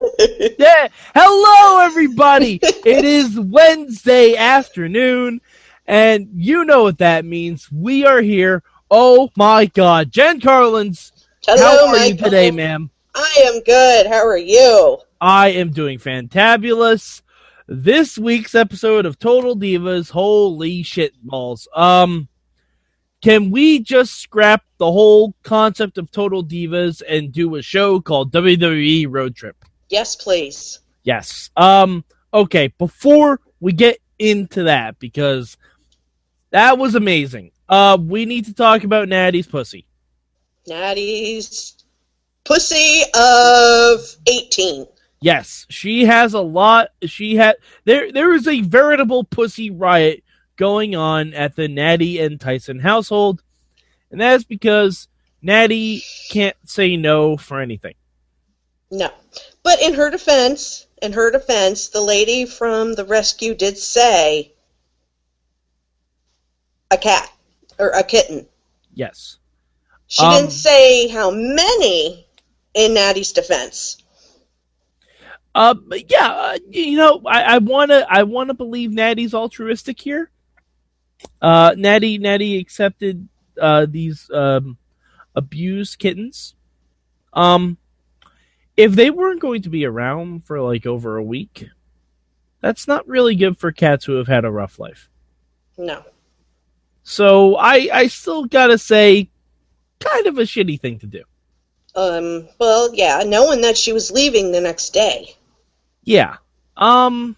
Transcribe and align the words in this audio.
yeah. 0.58 0.88
Hello, 1.14 1.84
everybody. 1.84 2.60
it 2.62 3.04
is 3.04 3.38
Wednesday 3.38 4.36
afternoon, 4.36 5.40
and 5.86 6.28
you 6.34 6.64
know 6.64 6.84
what 6.84 6.98
that 6.98 7.24
means. 7.24 7.70
We 7.72 8.06
are 8.06 8.20
here. 8.20 8.62
Oh 8.90 9.30
my 9.36 9.66
God, 9.66 10.12
Jen 10.12 10.40
Carlins. 10.40 11.12
Hello, 11.46 11.62
how 11.62 11.86
are 11.86 11.92
Michael. 11.92 12.08
you 12.10 12.16
today, 12.16 12.50
ma'am? 12.52 12.90
I 13.14 13.42
am 13.46 13.60
good. 13.64 14.06
How 14.06 14.24
are 14.24 14.38
you? 14.38 14.98
I 15.20 15.48
am 15.48 15.70
doing 15.70 15.98
fantabulous. 15.98 17.22
This 17.66 18.16
week's 18.16 18.54
episode 18.54 19.04
of 19.04 19.18
Total 19.18 19.56
Divas, 19.56 20.10
holy 20.10 20.84
shit 20.84 21.12
balls. 21.22 21.66
Um, 21.74 22.28
can 23.20 23.50
we 23.50 23.80
just 23.80 24.14
scrap 24.20 24.62
the 24.78 24.90
whole 24.90 25.34
concept 25.42 25.98
of 25.98 26.10
Total 26.12 26.44
Divas 26.44 27.02
and 27.06 27.32
do 27.32 27.56
a 27.56 27.62
show 27.62 28.00
called 28.00 28.32
WWE 28.32 29.06
Road 29.10 29.34
Trip? 29.34 29.56
Yes, 29.88 30.16
please. 30.16 30.80
Yes. 31.04 31.50
Um. 31.56 32.04
Okay. 32.32 32.68
Before 32.78 33.40
we 33.60 33.72
get 33.72 33.98
into 34.18 34.64
that, 34.64 34.98
because 34.98 35.56
that 36.50 36.78
was 36.78 36.94
amazing. 36.94 37.52
Uh, 37.68 37.98
we 38.00 38.24
need 38.24 38.46
to 38.46 38.54
talk 38.54 38.84
about 38.84 39.08
Natty's 39.08 39.46
pussy. 39.46 39.86
Natty's 40.66 41.74
pussy 42.44 43.02
of 43.14 44.00
18. 44.26 44.86
Yes, 45.20 45.66
she 45.68 46.04
has 46.04 46.34
a 46.34 46.40
lot. 46.40 46.90
She 47.04 47.36
had 47.36 47.56
there. 47.84 48.12
There 48.12 48.32
is 48.32 48.46
a 48.46 48.60
veritable 48.60 49.24
pussy 49.24 49.70
riot 49.70 50.22
going 50.56 50.94
on 50.94 51.34
at 51.34 51.56
the 51.56 51.66
Natty 51.66 52.20
and 52.20 52.40
Tyson 52.40 52.78
household, 52.78 53.42
and 54.12 54.20
that's 54.20 54.44
because 54.44 55.08
Natty 55.42 56.02
can't 56.30 56.56
say 56.64 56.96
no 56.96 57.36
for 57.36 57.60
anything. 57.60 57.94
No. 58.92 59.10
But 59.68 59.82
in 59.82 59.92
her 59.92 60.08
defense, 60.08 60.86
in 61.02 61.12
her 61.12 61.30
defense, 61.30 61.88
the 61.88 62.00
lady 62.00 62.46
from 62.46 62.94
the 62.94 63.04
rescue 63.04 63.54
did 63.54 63.76
say 63.76 64.54
a 66.90 66.96
cat 66.96 67.30
or 67.78 67.90
a 67.90 68.02
kitten. 68.02 68.46
Yes. 68.94 69.36
She 70.06 70.24
Um, 70.24 70.32
didn't 70.32 70.52
say 70.52 71.08
how 71.08 71.30
many 71.30 72.26
in 72.72 72.94
Natty's 72.94 73.32
defense. 73.32 73.98
Uh, 75.54 75.74
yeah, 76.08 76.30
uh, 76.30 76.58
you 76.70 76.96
know, 76.96 77.20
I, 77.26 77.42
I 77.42 77.58
wanna, 77.58 78.06
I 78.08 78.22
wanna 78.22 78.54
believe 78.54 78.90
Natty's 78.90 79.34
altruistic 79.34 80.00
here. 80.00 80.30
Uh, 81.42 81.74
Natty, 81.76 82.16
Natty 82.16 82.56
accepted 82.56 83.28
uh 83.60 83.84
these 83.86 84.30
um 84.30 84.78
abused 85.34 85.98
kittens. 85.98 86.54
Um, 87.34 87.76
if 88.78 88.92
they 88.92 89.10
weren't 89.10 89.40
going 89.40 89.62
to 89.62 89.68
be 89.68 89.84
around 89.84 90.46
for 90.46 90.60
like 90.60 90.86
over 90.86 91.16
a 91.16 91.22
week, 91.22 91.66
that's 92.60 92.86
not 92.86 93.08
really 93.08 93.34
good 93.34 93.58
for 93.58 93.72
cats 93.72 94.04
who 94.04 94.14
have 94.14 94.28
had 94.28 94.44
a 94.44 94.52
rough 94.52 94.78
life. 94.78 95.10
No. 95.76 96.04
So 97.02 97.56
I, 97.56 97.88
I 97.92 98.06
still 98.06 98.44
gotta 98.44 98.78
say, 98.78 99.30
kind 99.98 100.28
of 100.28 100.38
a 100.38 100.42
shitty 100.42 100.80
thing 100.80 101.00
to 101.00 101.06
do. 101.06 101.24
Um, 101.96 102.48
well, 102.60 102.94
yeah, 102.94 103.24
knowing 103.26 103.62
that 103.62 103.76
she 103.76 103.92
was 103.92 104.12
leaving 104.12 104.52
the 104.52 104.60
next 104.60 104.90
day. 104.90 105.34
Yeah. 106.04 106.36
Um. 106.76 107.36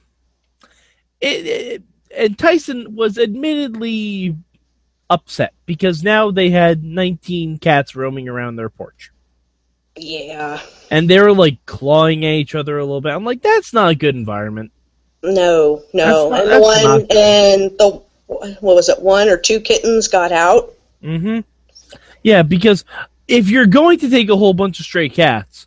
It, 1.22 1.46
it, 1.46 1.82
and 2.14 2.38
Tyson 2.38 2.94
was 2.94 3.18
admittedly 3.18 4.36
upset 5.08 5.54
because 5.64 6.02
now 6.02 6.30
they 6.30 6.50
had 6.50 6.82
19 6.84 7.58
cats 7.58 7.96
roaming 7.96 8.28
around 8.28 8.56
their 8.56 8.70
porch. 8.70 9.10
Yeah. 9.96 10.60
And 10.90 11.08
they 11.08 11.20
were 11.20 11.32
like 11.32 11.64
clawing 11.66 12.24
at 12.24 12.32
each 12.34 12.54
other 12.54 12.78
a 12.78 12.84
little 12.84 13.00
bit. 13.00 13.12
I'm 13.12 13.24
like, 13.24 13.42
that's 13.42 13.72
not 13.72 13.90
a 13.90 13.94
good 13.94 14.14
environment. 14.14 14.72
No, 15.22 15.82
no. 15.92 16.30
Not- 16.30 16.46
and 16.46 16.62
one 16.62 17.00
and 17.10 17.78
the 17.78 18.02
what 18.28 18.76
was 18.76 18.88
it? 18.88 19.00
One 19.02 19.28
or 19.28 19.36
two 19.36 19.60
kittens 19.60 20.08
got 20.08 20.32
out. 20.32 20.72
Mm-hmm. 21.02 21.40
Yeah, 22.22 22.42
because 22.42 22.84
if 23.26 23.48
you're 23.50 23.66
going 23.66 23.98
to 24.00 24.10
take 24.10 24.28
a 24.28 24.36
whole 24.36 24.54
bunch 24.54 24.78
of 24.80 24.86
stray 24.86 25.08
cats, 25.08 25.66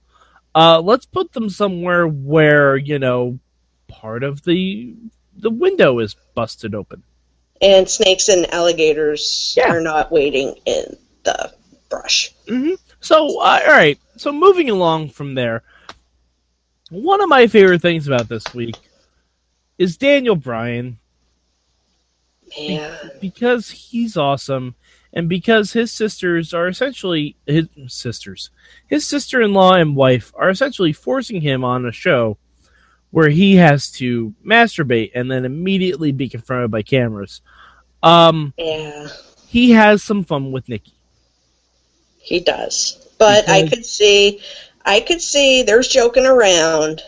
uh, 0.55 0.79
let's 0.79 1.05
put 1.05 1.33
them 1.33 1.49
somewhere 1.49 2.07
where 2.07 2.77
you 2.77 2.99
know 2.99 3.39
part 3.87 4.23
of 4.23 4.43
the 4.43 4.95
the 5.35 5.49
window 5.49 5.99
is 5.99 6.15
busted 6.35 6.73
open. 6.73 7.03
And 7.61 7.89
snakes 7.89 8.29
and 8.29 8.51
alligators 8.53 9.53
Yeah. 9.57 9.69
are 9.69 9.81
not 9.81 10.11
waiting 10.11 10.55
in 10.65 10.97
the 11.23 11.53
brush. 11.89 12.31
Mm-hmm. 12.47 12.73
So, 12.99 13.39
uh, 13.41 13.59
all 13.65 13.73
right. 13.73 13.99
So, 14.15 14.31
moving 14.31 14.69
along 14.69 15.09
from 15.09 15.33
there, 15.35 15.63
one 16.89 17.21
of 17.21 17.29
my 17.29 17.47
favorite 17.47 17.81
things 17.81 18.07
about 18.07 18.29
this 18.29 18.43
week 18.53 18.75
is 19.77 19.97
Daniel 19.97 20.35
Bryan 20.35 20.99
Man. 22.57 22.95
because 23.19 23.71
he's 23.71 24.15
awesome 24.15 24.75
and 25.11 25.27
because 25.27 25.73
his 25.73 25.91
sisters 25.91 26.53
are 26.53 26.67
essentially 26.67 27.35
his 27.47 27.67
sisters. 27.87 28.49
His 28.87 29.07
sister-in-law 29.07 29.73
and 29.75 29.95
wife 29.95 30.31
are 30.35 30.49
essentially 30.49 30.93
forcing 30.93 31.41
him 31.41 31.63
on 31.63 31.85
a 31.85 31.91
show 31.91 32.37
where 33.11 33.29
he 33.29 33.55
has 33.55 33.91
to 33.91 34.33
masturbate 34.45 35.11
and 35.15 35.29
then 35.29 35.45
immediately 35.45 36.11
be 36.11 36.29
confronted 36.29 36.71
by 36.71 36.81
cameras. 36.81 37.41
Um, 38.01 38.53
Yeah, 38.57 39.07
he 39.47 39.71
has 39.71 40.03
some 40.03 40.23
fun 40.23 40.51
with 40.51 40.67
Nikki. 40.69 40.93
he 42.17 42.39
does. 42.39 43.02
But 43.23 43.49
I 43.49 43.67
could 43.69 43.85
see 43.85 44.41
I 44.85 44.99
could 44.99 45.21
see 45.21 45.63
there's 45.63 45.87
joking 45.87 46.25
around. 46.25 47.01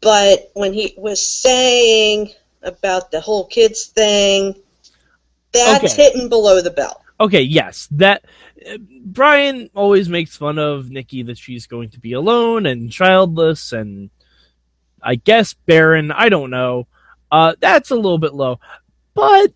But 0.00 0.50
when 0.54 0.72
he 0.72 0.94
was 0.96 1.24
saying 1.24 2.30
about 2.62 3.10
the 3.10 3.20
whole 3.20 3.46
kids 3.46 3.86
thing, 3.86 4.54
that's 5.52 5.84
Okay. 5.84 6.02
hitting 6.02 6.28
below 6.28 6.60
the 6.60 6.70
belt. 6.70 7.00
Okay, 7.18 7.42
yes, 7.42 7.88
that 7.92 8.24
uh, 8.68 8.76
Bryan 9.04 9.70
always 9.74 10.08
makes 10.08 10.36
fun 10.36 10.58
of 10.58 10.90
Nikki 10.90 11.22
that 11.22 11.38
she's 11.38 11.66
going 11.66 11.90
to 11.90 12.00
be 12.00 12.12
alone 12.12 12.66
and 12.66 12.92
childless 12.92 13.72
and 13.72 14.10
I 15.02 15.14
guess 15.14 15.54
barren. 15.54 16.10
I 16.10 16.28
don't 16.28 16.50
know. 16.50 16.88
Uh, 17.30 17.54
that's 17.60 17.90
a 17.90 17.96
little 17.96 18.18
bit 18.18 18.34
low, 18.34 18.60
but 19.14 19.52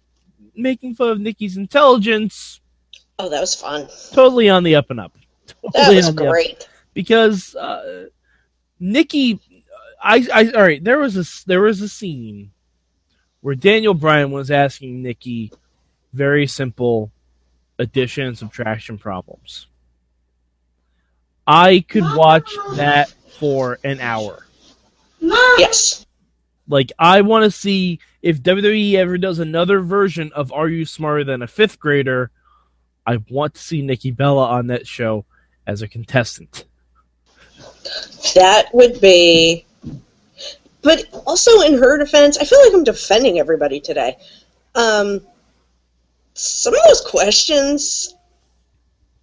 making 0.55 0.95
fun 0.95 1.11
of 1.11 1.21
Nikki's 1.21 1.57
intelligence 1.57 2.60
Oh, 3.21 3.29
that 3.29 3.41
was 3.41 3.55
fun. 3.55 3.89
totally 4.13 4.49
on 4.49 4.63
the 4.63 4.77
up 4.77 4.91
and 4.91 5.01
up. 5.01 5.13
That 5.75 5.95
was 5.95 6.09
on 6.09 6.19
up. 6.19 6.33
great. 6.33 6.69
because 6.95 7.55
uh, 7.55 8.07
Nikki, 8.79 9.41
I, 10.03 10.27
I, 10.33 10.51
all 10.53 10.63
right. 10.63 10.83
There 10.83 10.99
was 10.99 11.17
a 11.17 11.47
there 11.47 11.61
was 11.61 11.81
a 11.83 11.89
scene 11.89 12.53
where 13.41 13.55
Daniel 13.55 13.95
Bryan 13.95 14.31
was 14.31 14.51
asking 14.51 15.03
Nikki 15.03 15.53
very 16.13 16.47
simple 16.47 17.11
addition 17.79 18.27
and 18.27 18.39
subtraction 18.39 18.99
problems. 18.99 19.67
I 21.47 21.85
could 21.89 22.05
watch 22.15 22.51
that 22.77 23.11
for 23.39 23.79
an 23.83 24.01
hour. 24.01 24.47
Yes. 25.21 26.07
Like 26.69 26.93
I 26.99 27.23
want 27.23 27.45
to 27.45 27.51
see 27.51 27.99
if 28.23 28.43
WWE 28.43 28.95
ever 28.95 29.19
does 29.19 29.39
another 29.39 29.81
version 29.81 30.31
of 30.35 30.53
Are 30.53 30.69
You 30.69 30.85
Smarter 30.85 31.25
Than 31.25 31.43
a 31.43 31.47
Fifth 31.49 31.81
Grader. 31.81 32.31
I 33.07 33.19
want 33.29 33.55
to 33.55 33.61
see 33.61 33.83
Nikki 33.83 34.11
Bella 34.11 34.49
on 34.49 34.69
that 34.69 34.87
show 34.87 35.25
as 35.67 35.83
a 35.83 35.89
contestant. 35.89 36.65
That 38.35 38.69
would 38.73 39.01
be. 39.01 39.65
But 40.83 41.05
also, 41.27 41.61
in 41.61 41.75
her 41.75 41.99
defense, 41.99 42.39
I 42.39 42.45
feel 42.45 42.61
like 42.65 42.75
I'm 42.75 42.85
defending 42.85 43.39
everybody 43.39 43.81
today. 43.81 44.17
Um, 44.75 45.21
some 46.35 46.75
of 46.75 46.81
those 46.87 47.03
questions 47.03 48.15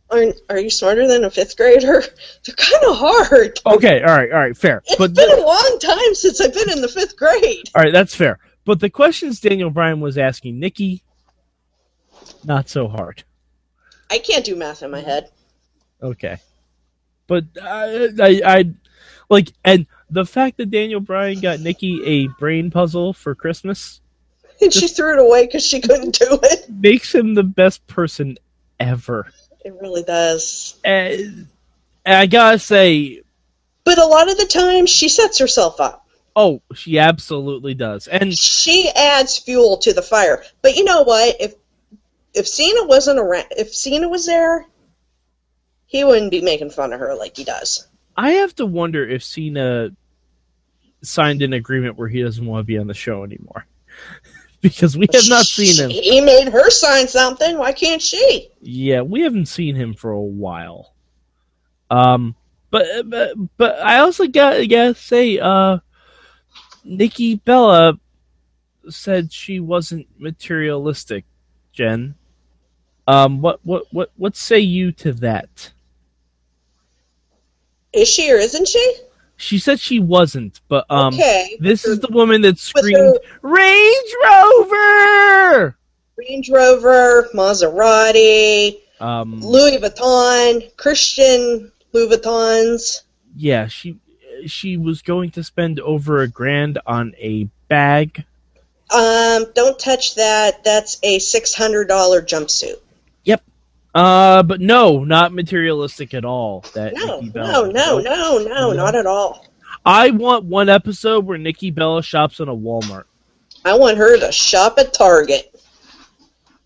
are 0.09 0.25
are 0.50 0.59
you 0.59 0.69
smarter 0.69 1.07
than 1.07 1.25
a 1.25 1.30
fifth 1.30 1.57
grader? 1.57 2.03
They're 2.45 2.56
kind 2.56 2.83
of 2.85 2.97
hard. 2.97 3.59
Okay, 3.65 4.01
all 4.01 4.15
right, 4.15 4.31
all 4.31 4.39
right, 4.39 4.56
fair. 4.56 4.83
It's 4.85 4.95
but 4.95 5.13
been 5.13 5.31
a 5.31 5.41
long 5.41 5.77
time 5.81 6.13
since 6.15 6.39
I've 6.39 6.53
been 6.53 6.69
in 6.69 6.81
the 6.81 6.88
fifth 6.88 7.18
grade. 7.18 7.69
all 7.75 7.83
right, 7.83 7.94
that's 7.94 8.15
fair. 8.15 8.39
But 8.65 8.80
the 8.80 8.89
questions 8.89 9.39
Daniel 9.39 9.69
Bryan 9.69 10.00
was 10.00 10.18
asking 10.18 10.59
Nikki, 10.59 11.03
not 12.44 12.69
so 12.69 12.88
hard. 12.88 13.23
I 14.09 14.19
can't 14.19 14.45
do 14.45 14.56
math 14.56 14.83
in 14.83 14.92
my 14.92 15.01
head. 15.01 15.30
Okay. 16.01 16.38
but 17.27 17.44
I, 17.62 18.09
I, 18.19 18.42
I 18.45 18.74
like 19.30 19.51
and 19.65 19.88
the 20.09 20.25
fact 20.25 20.57
that 20.57 20.71
Daniel 20.71 21.00
Bryan 21.00 21.39
got 21.39 21.59
Nikki 21.59 22.01
a 22.06 22.27
brain 22.39 22.71
puzzle 22.71 23.13
for 23.13 23.36
Christmas 23.36 24.00
And 24.62 24.74
she 24.74 24.88
threw 24.88 25.13
it 25.13 25.19
away 25.19 25.45
because 25.45 25.65
she 25.65 25.81
couldn't 25.81 26.18
do 26.19 26.39
it. 26.44 26.69
makes 26.69 27.13
him 27.13 27.33
the 27.36 27.44
best 27.44 27.86
person 27.88 28.38
ever. 28.80 29.27
It 29.63 29.75
really 29.81 30.01
does. 30.04 30.80
And, 30.83 31.48
and 32.06 32.15
I 32.15 32.25
gotta 32.25 32.57
say, 32.59 33.21
But 33.83 34.00
a 34.00 34.06
lot 34.06 34.31
of 34.31 34.38
the 34.38 34.45
time, 34.45 34.86
she 34.88 35.09
sets 35.09 35.38
herself 35.39 35.80
up. 35.80 36.07
oh, 36.36 36.62
she 36.74 36.98
absolutely 37.00 37.74
does. 37.75 38.07
And 38.07 38.36
She 38.38 38.89
adds 38.95 39.38
fuel 39.38 39.77
to 39.80 39.94
the 39.94 40.01
fire. 40.01 40.44
But 40.62 40.75
you 40.75 40.83
know 40.86 41.04
what? 41.04 41.36
If 41.39 41.54
if 42.37 42.47
Cena 42.47 42.85
wasn't 42.85 43.19
around, 43.19 43.47
if 43.51 43.73
Cena 43.73 44.07
was 44.07 44.25
there, 44.25 44.65
he 45.85 46.03
wouldn't 46.03 46.31
be 46.31 46.41
making 46.41 46.69
fun 46.69 46.93
of 46.93 46.99
her 46.99 47.15
like 47.15 47.35
he 47.35 47.43
does. 47.43 47.87
I 48.15 48.31
have 48.31 48.55
to 48.55 48.65
wonder 48.65 49.07
if 49.07 49.23
Cena 49.23 49.89
signed 51.01 51.41
an 51.41 51.53
agreement 51.53 51.97
where 51.97 52.07
he 52.07 52.21
doesn't 52.21 52.45
want 52.45 52.61
to 52.61 52.65
be 52.65 52.77
on 52.77 52.87
the 52.87 52.93
show 52.93 53.23
anymore. 53.23 53.65
because 54.61 54.97
we 54.97 55.07
have 55.13 55.29
not 55.29 55.45
seen 55.45 55.75
him. 55.75 55.89
He 55.89 56.21
made 56.21 56.49
her 56.49 56.69
sign 56.69 57.07
something. 57.07 57.57
Why 57.57 57.71
can't 57.71 58.01
she? 58.01 58.49
Yeah, 58.61 59.01
we 59.01 59.21
haven't 59.21 59.47
seen 59.47 59.75
him 59.75 59.93
for 59.93 60.11
a 60.11 60.19
while. 60.19 60.93
Um, 61.89 62.35
but 62.69 63.09
but 63.09 63.33
but 63.55 63.79
I 63.79 63.99
also 63.99 64.27
got 64.27 64.67
gotta 64.67 64.95
say, 64.95 65.39
uh, 65.39 65.79
Nikki 66.83 67.35
Bella 67.35 67.99
said 68.89 69.31
she 69.31 69.59
wasn't 69.59 70.07
materialistic. 70.17 71.25
Jen, 71.71 72.15
um, 73.07 73.42
what 73.42 73.59
what 73.63 73.83
what 73.92 74.12
what 74.18 74.36
say 74.36 74.59
you 74.59 74.92
to 74.94 75.13
that? 75.13 75.71
Is 77.94 78.07
she 78.07 78.31
or 78.31 78.36
isn't 78.38 78.68
she? 78.68 78.95
She 79.38 79.59
said 79.59 79.80
she 79.80 80.00
wasn't, 80.00 80.62
but 80.68 80.86
um, 80.89 81.13
okay. 81.13 81.57
this 81.59 81.86
is 81.86 82.00
the 82.00 82.07
woman 82.09 82.42
that 82.42 82.57
screamed 82.57 83.19
Range 83.44 84.15
Rover. 84.24 85.77
Range 86.18 86.50
Rover, 86.50 87.30
Maserati, 87.36 88.80
Um, 89.00 89.39
Louis 89.42 89.77
Vuitton, 89.77 90.75
Christian 90.75 91.71
Louboutins. 91.94 93.04
yeah, 93.36 93.68
she 93.68 94.00
she 94.48 94.77
was 94.77 95.01
going 95.01 95.31
to 95.31 95.44
spend 95.44 95.80
over 95.80 96.21
a 96.21 96.27
grand 96.27 96.80
on 96.86 97.13
a 97.19 97.48
bag. 97.69 98.25
Um, 98.94 99.45
don't 99.54 99.77
touch 99.77 100.15
that. 100.15 100.63
That's 100.63 100.98
a 101.04 101.19
six 101.19 101.54
hundred 101.54 101.88
dollar 101.88 102.21
jumpsuit. 102.21 102.77
Uh, 103.97 104.44
but 104.44 104.61
no, 104.61 105.03
not 105.03 105.33
materialistic 105.33 106.13
at 106.13 106.23
all. 106.23 106.63
That 106.75 106.94
No, 106.94 107.19
Nikki 107.19 107.29
Bella. 107.29 107.71
no, 107.73 107.97
no, 107.99 108.38
no, 108.38 108.38
no, 108.44 108.71
not 108.73 108.94
at 108.94 109.07
all. 109.07 109.44
I 109.83 110.11
want 110.11 110.45
one 110.45 110.69
episode 110.69 111.25
where 111.25 111.39
Nikki 111.39 111.71
Bella 111.71 112.03
shops 112.03 112.39
in 112.39 112.47
a 112.47 112.55
Walmart. 112.55 113.05
I 113.65 113.75
want 113.75 113.97
her 113.97 114.19
to 114.19 114.31
shop 114.31 114.77
at 114.77 114.94
Target. 114.94 115.59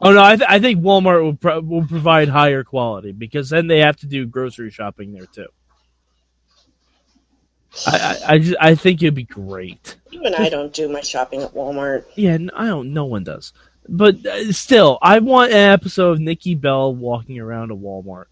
Oh 0.01 0.12
no, 0.12 0.22
I, 0.22 0.36
th- 0.36 0.50
I 0.50 0.60
think 0.60 0.81
Walmart 0.81 1.24
will 1.24 1.36
pro- 1.36 1.62
will 1.62 1.88
provide 1.88 2.28
higher 2.28 2.66
quality 2.66 3.13
because 3.13 3.50
then 3.50 3.68
they 3.68 3.80
have 3.80 3.95
to 3.98 4.07
do 4.07 4.25
grocery 4.25 4.69
shopping 4.69 5.13
there 5.13 5.28
too. 5.28 5.48
I 7.88 7.98
I, 8.28 8.33
I, 8.33 8.39
just, 8.39 8.57
I 8.60 8.75
think 8.75 9.01
it'd 9.01 9.16
be 9.16 9.24
great. 9.24 9.95
Even 10.12 10.36
I 10.36 10.50
don't 10.50 10.74
do 10.74 10.89
my 10.89 11.00
shopping 11.00 11.44
at 11.44 11.54
Walmart. 11.54 12.04
Yeah, 12.16 12.38
I 12.57 12.66
don't. 12.68 12.92
No 12.92 13.06
one 13.06 13.24
does. 13.24 13.54
But 13.88 14.25
uh, 14.25 14.51
still, 14.54 14.98
I 15.01 15.19
want 15.19 15.51
an 15.51 15.72
episode 15.72 16.12
of 16.12 16.19
Nikki 16.19 16.56
Bell 16.56 16.94
walking 16.94 17.39
around 17.39 17.72
a 17.72 17.75
Walmart. 17.75 18.25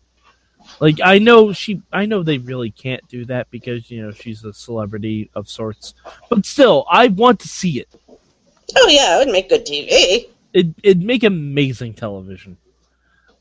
Like 0.80 1.00
I 1.04 1.20
know 1.20 1.52
she, 1.54 1.82
I 1.92 2.06
know 2.06 2.24
they 2.24 2.38
really 2.38 2.70
can't 2.70 3.06
do 3.08 3.26
that 3.26 3.50
because 3.50 3.90
you 3.90 4.02
know 4.02 4.12
she's 4.12 4.44
a 4.44 4.54
celebrity 4.54 5.30
of 5.34 5.50
sorts. 5.50 5.94
But 6.30 6.46
still, 6.46 6.86
I 6.90 7.08
want 7.08 7.40
to 7.42 7.48
see 7.48 7.80
it. 7.80 7.90
Oh 8.78 8.88
yeah, 8.88 9.16
it 9.16 9.26
would 9.26 9.34
make 9.34 9.50
good 9.50 9.66
TV. 9.66 10.28
It 10.54 10.68
it'd 10.84 11.04
make 11.04 11.24
amazing 11.24 11.96
television. 11.96 12.58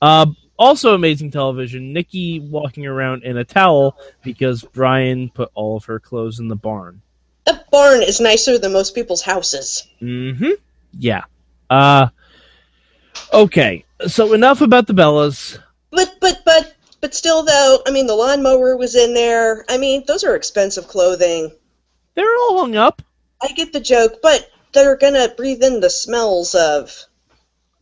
Uh, 0.00 0.26
also 0.58 0.94
amazing 0.94 1.30
television. 1.30 1.92
Nikki 1.92 2.40
walking 2.40 2.86
around 2.86 3.24
in 3.24 3.36
a 3.36 3.44
towel 3.44 3.96
because 4.22 4.62
Bryan 4.62 5.30
put 5.30 5.50
all 5.54 5.76
of 5.76 5.84
her 5.84 6.00
clothes 6.00 6.40
in 6.40 6.48
the 6.48 6.56
barn. 6.56 7.02
That 7.44 7.70
barn 7.70 8.02
is 8.02 8.20
nicer 8.20 8.58
than 8.58 8.72
most 8.72 8.94
people's 8.94 9.22
houses. 9.22 9.86
Mm-hmm. 10.02 10.52
Yeah. 10.92 11.24
Uh 11.70 12.08
okay. 13.32 13.84
So 14.06 14.32
enough 14.32 14.60
about 14.60 14.86
the 14.86 14.94
Bellas. 14.94 15.58
But 15.90 16.16
but 16.20 16.42
but 16.44 16.76
but 17.00 17.14
still 17.14 17.44
though, 17.44 17.82
I 17.86 17.90
mean 17.90 18.06
the 18.06 18.14
lawnmower 18.14 18.76
was 18.76 18.94
in 18.94 19.14
there. 19.14 19.64
I 19.68 19.78
mean, 19.78 20.04
those 20.06 20.24
are 20.24 20.34
expensive 20.34 20.88
clothing. 20.88 21.50
They're 22.14 22.36
all 22.36 22.58
hung 22.58 22.76
up. 22.76 23.02
I 23.42 23.48
get 23.48 23.72
the 23.72 23.80
joke, 23.80 24.16
but 24.22 24.50
they're 24.72 24.96
gonna 24.96 25.28
breathe 25.36 25.62
in 25.62 25.80
the 25.80 25.90
smells 25.90 26.54
of 26.54 27.04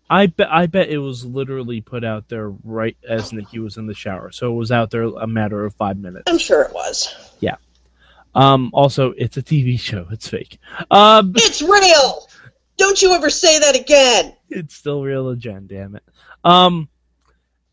I 0.08 0.26
bet 0.26 0.48
I 0.50 0.66
bet 0.66 0.88
it 0.88 0.98
was 0.98 1.24
literally 1.24 1.80
put 1.80 2.04
out 2.04 2.28
there 2.28 2.50
right 2.50 2.96
as 3.08 3.32
Nikki 3.32 3.58
was 3.58 3.76
in 3.76 3.86
the 3.86 3.94
shower. 3.94 4.30
So 4.30 4.52
it 4.52 4.56
was 4.56 4.70
out 4.70 4.90
there 4.90 5.02
a 5.02 5.26
matter 5.26 5.64
of 5.64 5.74
five 5.74 5.96
minutes. 5.98 6.24
I'm 6.26 6.38
sure 6.38 6.62
it 6.62 6.72
was. 6.72 7.14
Yeah. 7.40 7.56
Um 8.34 8.70
also 8.72 9.12
it's 9.12 9.36
a 9.36 9.42
TV 9.42 9.80
show. 9.80 10.06
It's 10.10 10.28
fake. 10.28 10.58
Um 10.90 11.32
It's 11.36 11.60
real! 11.60 12.25
Don't 12.76 13.00
you 13.00 13.14
ever 13.14 13.30
say 13.30 13.58
that 13.58 13.74
again. 13.78 14.34
it's 14.50 14.74
still 14.74 15.02
real 15.02 15.34
Jen, 15.34 15.66
damn 15.66 15.96
it. 15.96 16.02
Um 16.44 16.88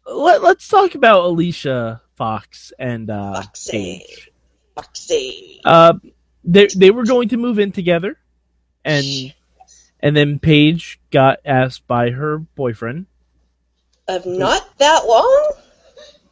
let, 0.05 0.41
let's 0.43 0.67
talk 0.67 0.95
about 0.95 1.23
Alicia 1.25 2.01
Fox 2.15 2.73
and 2.79 3.09
uh 3.09 3.41
Foxy. 3.41 3.71
Paige. 3.71 4.31
Foxy. 4.75 5.61
Uh 5.65 5.93
they 6.43 6.67
they 6.75 6.91
were 6.91 7.05
going 7.05 7.29
to 7.29 7.37
move 7.37 7.59
in 7.59 7.71
together 7.71 8.17
and 8.85 9.33
and 9.99 10.15
then 10.17 10.39
Paige 10.39 10.99
got 11.11 11.39
asked 11.45 11.87
by 11.87 12.09
her 12.09 12.37
boyfriend, 12.39 13.05
Of 14.09 14.25
not 14.25 14.77
that 14.79 15.05
long? 15.07 15.53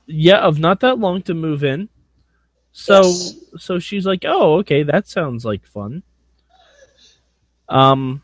yeah, 0.07 0.39
of 0.39 0.59
not 0.59 0.81
that 0.81 0.99
long 0.99 1.21
to 1.23 1.33
move 1.33 1.63
in. 1.63 1.87
So 2.73 3.01
Yes. 3.03 3.35
so 3.59 3.79
she's 3.79 4.05
like, 4.05 4.25
"Oh, 4.27 4.55
okay, 4.59 4.83
that 4.83 5.07
sounds 5.07 5.45
like 5.45 5.65
fun." 5.65 6.03
Um 7.69 8.21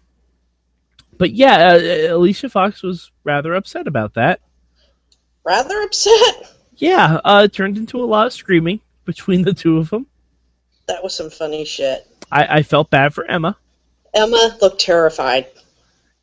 but 1.17 1.31
yeah, 1.31 1.73
uh, 1.73 2.15
Alicia 2.15 2.49
Fox 2.49 2.83
was 2.83 3.11
rather 3.23 3.53
upset 3.55 3.87
about 3.87 4.13
that. 4.15 4.41
Rather 5.43 5.81
upset. 5.81 6.53
Yeah, 6.75 7.19
uh, 7.23 7.43
it 7.45 7.53
turned 7.53 7.77
into 7.77 8.01
a 8.01 8.05
lot 8.05 8.27
of 8.27 8.33
screaming 8.33 8.81
between 9.05 9.43
the 9.43 9.53
two 9.53 9.77
of 9.77 9.89
them. 9.89 10.07
That 10.87 11.03
was 11.03 11.15
some 11.15 11.29
funny 11.29 11.65
shit. 11.65 12.07
I, 12.31 12.57
I 12.57 12.63
felt 12.63 12.89
bad 12.89 13.13
for 13.13 13.25
Emma. 13.25 13.57
Emma 14.13 14.57
looked 14.61 14.81
terrified. 14.81 15.47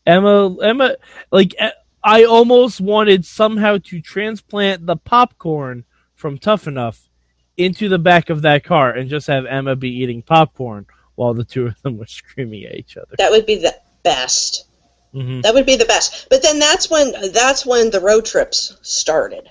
Emma, 0.07 0.55
Emma, 0.63 0.97
like 1.31 1.55
I 2.03 2.25
almost 2.25 2.81
wanted 2.81 3.25
somehow 3.25 3.79
to 3.85 4.01
transplant 4.01 4.87
the 4.87 4.97
popcorn 4.97 5.85
from 6.15 6.39
Tough 6.39 6.67
Enough 6.67 7.09
into 7.57 7.89
the 7.89 7.99
back 7.99 8.31
of 8.31 8.43
that 8.43 8.65
car 8.65 8.91
and 8.91 9.09
just 9.09 9.27
have 9.29 9.47
Emma 9.47 9.77
be 9.77 9.91
eating 9.91 10.23
popcorn 10.23 10.87
while 11.15 11.35
the 11.35 11.45
two 11.45 11.67
of 11.69 11.81
them 11.83 11.97
were 11.97 12.07
screaming 12.07 12.65
at 12.65 12.75
each 12.75 12.97
other. 12.97 13.15
That 13.19 13.31
would 13.31 13.47
be 13.47 13.57
the 13.57 13.75
best. 14.03 14.67
Hmm 15.15 15.41
That 15.43 15.55
would 15.55 15.67
be 15.67 15.77
the 15.77 15.85
best. 15.85 16.29
But 16.29 16.43
then 16.43 16.59
that's 16.59 16.91
when 16.91 17.13
that's 17.33 17.65
when 17.65 17.91
the 17.91 18.01
road 18.01 18.25
trips 18.27 18.77
started. 18.83 19.49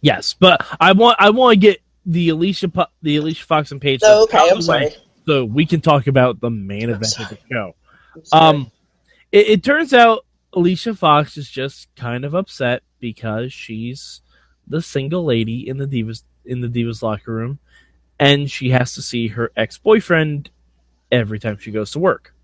Yes, 0.00 0.34
but 0.34 0.64
I 0.80 0.92
want 0.92 1.16
I 1.20 1.30
want 1.30 1.54
to 1.54 1.60
get 1.60 1.82
the 2.06 2.30
Alicia 2.30 2.70
the 3.02 3.16
Alicia 3.16 3.44
Fox 3.44 3.72
and 3.72 3.80
Oh, 3.84 4.22
out 4.22 4.22
okay, 4.24 4.38
I'm 4.38 4.56
way 4.56 4.62
sorry. 4.62 4.96
so 5.26 5.44
we 5.44 5.66
can 5.66 5.80
talk 5.80 6.06
about 6.06 6.40
the 6.40 6.50
main 6.50 6.88
event 6.88 7.18
of 7.18 7.28
the 7.28 7.38
show. 7.52 7.74
Um, 8.32 8.70
it, 9.32 9.48
it 9.48 9.64
turns 9.64 9.92
out 9.92 10.24
Alicia 10.54 10.94
Fox 10.94 11.36
is 11.36 11.50
just 11.50 11.94
kind 11.96 12.24
of 12.24 12.34
upset 12.34 12.82
because 12.98 13.52
she's 13.52 14.22
the 14.66 14.80
single 14.80 15.24
lady 15.24 15.68
in 15.68 15.78
the 15.78 15.86
divas 15.86 16.22
in 16.44 16.60
the 16.60 16.68
divas 16.68 17.02
locker 17.02 17.34
room, 17.34 17.58
and 18.18 18.50
she 18.50 18.70
has 18.70 18.94
to 18.94 19.02
see 19.02 19.28
her 19.28 19.52
ex 19.56 19.76
boyfriend 19.78 20.50
every 21.12 21.38
time 21.38 21.58
she 21.58 21.70
goes 21.70 21.90
to 21.92 21.98
work. 21.98 22.34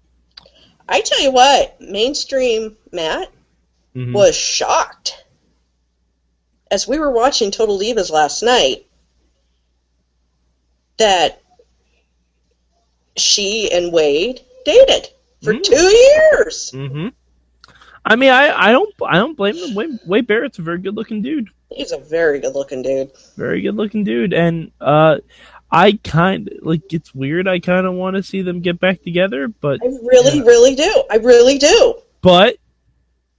I 0.88 1.00
tell 1.00 1.20
you 1.20 1.30
what, 1.32 1.80
mainstream 1.80 2.76
Matt 2.92 3.30
Mhm. 3.94 4.12
was 4.12 4.36
shocked. 4.36 5.24
As 6.70 6.86
we 6.86 6.98
were 6.98 7.10
watching 7.10 7.50
Total 7.50 7.78
Divas 7.78 8.10
last 8.10 8.42
night, 8.42 8.86
that 10.98 11.40
she 13.16 13.70
and 13.72 13.92
Wade 13.92 14.40
dated 14.64 15.08
for 15.42 15.54
Mm. 15.54 15.62
two 15.62 15.74
years. 15.76 16.70
hmm 16.70 17.08
I 18.08 18.14
mean, 18.14 18.30
I, 18.30 18.68
I 18.68 18.72
don't 18.72 18.94
I 19.04 19.14
don't 19.18 19.36
blame 19.36 19.56
him. 19.56 19.74
Wade, 19.74 19.98
Wade 20.06 20.26
Barrett's 20.28 20.60
a 20.60 20.62
very 20.62 20.78
good 20.78 20.94
looking 20.94 21.22
dude. 21.22 21.48
He's 21.72 21.90
a 21.90 21.98
very 21.98 22.38
good 22.38 22.54
looking 22.54 22.82
dude. 22.82 23.10
Very 23.36 23.62
good 23.62 23.74
looking 23.74 24.04
dude, 24.04 24.32
and 24.32 24.70
uh, 24.80 25.16
I 25.76 25.98
kind 26.02 26.48
of 26.48 26.54
like 26.62 26.90
it's 26.90 27.14
weird. 27.14 27.46
I 27.46 27.58
kind 27.60 27.86
of 27.86 27.92
want 27.92 28.16
to 28.16 28.22
see 28.22 28.40
them 28.40 28.62
get 28.62 28.80
back 28.80 29.02
together, 29.02 29.46
but 29.48 29.78
I 29.82 29.88
really, 29.88 30.40
really 30.40 30.74
do. 30.74 31.04
I 31.10 31.16
really 31.16 31.58
do. 31.58 32.00
but 32.22 32.56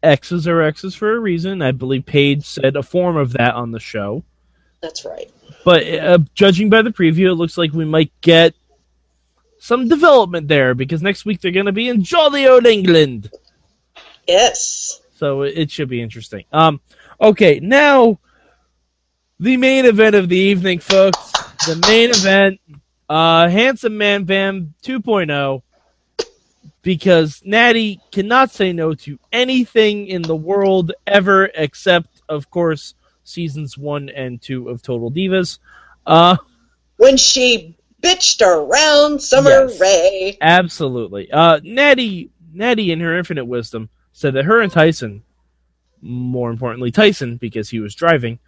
X's 0.04 0.48
are 0.48 0.62
X's 0.62 0.94
for 0.94 1.16
a 1.16 1.20
reason. 1.20 1.64
I 1.64 1.72
believe 1.72 2.06
Paige 2.06 2.46
said 2.46 2.76
a 2.76 2.84
form 2.84 3.18
of 3.18 3.34
that 3.34 3.56
on 3.56 3.72
the 3.72 3.80
show. 3.80 4.24
That's 4.82 5.04
right. 5.04 5.32
But 5.66 5.88
uh, 5.88 6.20
judging 6.36 6.70
by 6.70 6.84
the 6.84 6.92
preview, 6.92 7.32
it 7.32 7.34
looks 7.34 7.58
like 7.58 7.74
we 7.74 7.86
might 7.86 8.12
get 8.22 8.54
some 9.58 9.88
development 9.88 10.48
there 10.48 10.76
because 10.76 11.02
next 11.02 11.26
week 11.26 11.42
they're 11.42 11.52
going 11.52 11.66
to 11.66 11.72
be 11.72 11.90
in 11.90 12.04
jolly 12.04 12.48
old 12.48 12.68
England. 12.68 13.32
Yes. 14.28 15.02
So 15.16 15.42
it 15.42 15.72
should 15.72 15.90
be 15.90 16.04
interesting. 16.04 16.46
Um, 16.54 16.82
okay, 17.20 17.60
now 17.60 18.20
the 19.40 19.58
main 19.58 19.86
event 19.86 20.16
of 20.16 20.30
the 20.30 20.38
evening, 20.38 20.78
folks. 20.78 21.34
The 21.66 21.76
main 21.88 22.10
event, 22.12 22.60
uh, 23.10 23.50
Handsome 23.50 23.98
Man 23.98 24.26
Van 24.26 24.74
2.0, 24.84 25.62
because 26.82 27.42
Natty 27.44 28.00
cannot 28.12 28.52
say 28.52 28.72
no 28.74 28.94
to 28.94 29.20
anything 29.32 30.08
in 30.08 30.22
the 30.22 30.36
world 30.36 30.94
ever, 31.06 31.46
except, 31.56 32.22
of 32.30 32.50
course, 32.50 32.94
seasons 33.24 33.78
one 33.78 34.10
and 34.10 34.42
two 34.42 34.70
of 34.70 34.82
Total 34.82 35.12
Divas. 35.12 35.60
Uh, 36.06 36.38
When 36.98 37.18
she 37.18 37.76
bitched 38.02 38.42
around 38.46 39.22
Summer 39.22 39.50
Yes. 39.68 39.80
Rae. 39.80 40.38
Absolutely. 40.40 41.30
Uh, 41.32 41.60
Natty, 41.64 42.30
Natty, 42.54 42.92
in 42.92 43.00
her 43.02 43.18
infinite 43.18 43.46
wisdom, 43.46 43.90
said 44.14 44.34
that 44.36 44.46
her 44.46 44.62
and 44.62 44.72
Tyson, 44.72 45.24
more 46.02 46.50
importantly 46.52 46.92
Tyson, 46.92 47.38
because 47.38 47.70
he 47.70 47.80
was 47.80 47.96
driving, 47.96 48.40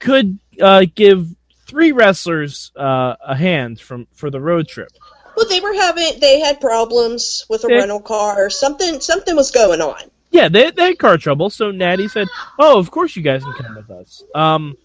could 0.00 0.38
uh, 0.60 0.84
give 0.94 1.34
three 1.68 1.92
wrestlers 1.92 2.72
uh, 2.76 3.14
a 3.24 3.36
hand 3.36 3.80
from 3.80 4.08
for 4.14 4.30
the 4.30 4.40
road 4.40 4.66
trip. 4.66 4.88
Well, 5.36 5.46
they 5.48 5.60
were 5.60 5.74
having 5.74 6.18
they 6.20 6.40
had 6.40 6.60
problems 6.60 7.46
with 7.48 7.64
a 7.64 7.68
Yeah. 7.70 7.76
rental 7.76 8.00
car. 8.00 8.46
Or 8.46 8.50
Something 8.50 9.00
something 9.00 9.36
was 9.36 9.50
going 9.52 9.80
on. 9.80 10.00
Yeah, 10.30 10.48
they, 10.48 10.70
they 10.72 10.88
had 10.88 10.98
car 10.98 11.16
trouble, 11.16 11.48
so 11.48 11.70
Natty 11.70 12.08
said, 12.08 12.26
"Oh, 12.58 12.78
of 12.78 12.90
course 12.90 13.14
you 13.16 13.22
guys 13.22 13.42
can 13.44 13.52
come 13.54 13.76
with 13.76 13.90
us." 13.90 14.22
Um, 14.34 14.76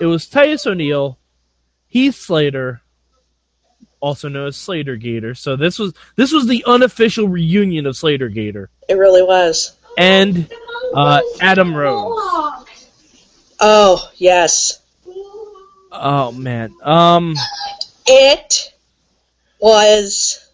it 0.00 0.06
was 0.06 0.26
Titus 0.28 0.66
O'Neil, 0.66 1.18
Heath 1.88 2.14
Slater, 2.14 2.80
also 4.00 4.28
known 4.28 4.48
as 4.48 4.56
Slater 4.56 4.96
Gator. 4.96 5.34
So 5.34 5.54
this 5.56 5.78
was 5.78 5.92
this 6.16 6.32
was 6.32 6.46
the 6.46 6.64
unofficial 6.66 7.28
reunion 7.28 7.84
of 7.86 7.96
Slater 7.96 8.28
Gator 8.28 8.70
It 8.88 8.94
really 8.94 9.22
was. 9.22 9.76
and 9.98 10.50
uh, 10.94 11.20
Adam 11.40 11.74
Rose. 11.76 12.14
Oh 13.60 14.10
yes, 14.16 14.80
Oh 15.98 16.32
man. 16.32 16.74
Um 16.82 17.34
it 18.06 18.72
was 19.60 20.48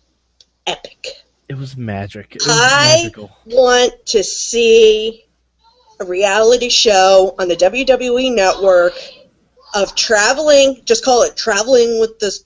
epic. 0.67 1.07
it 1.49 1.55
was 1.57 1.77
magic. 1.77 2.37
It 2.37 2.43
was 2.47 2.49
I 2.51 2.97
magical. 3.03 3.31
want 3.47 3.93
to 4.07 4.23
see 4.25 5.25
a 6.01 6.05
reality 6.05 6.69
show 6.69 7.35
on 7.39 7.49
the 7.49 7.57
WWE 7.57 8.35
network 8.35 8.95
of 9.75 9.95
traveling. 9.95 10.81
Just 10.85 11.05
call 11.05 11.23
it 11.23 11.37
traveling 11.37 12.01
with 12.01 12.19
this 12.19 12.45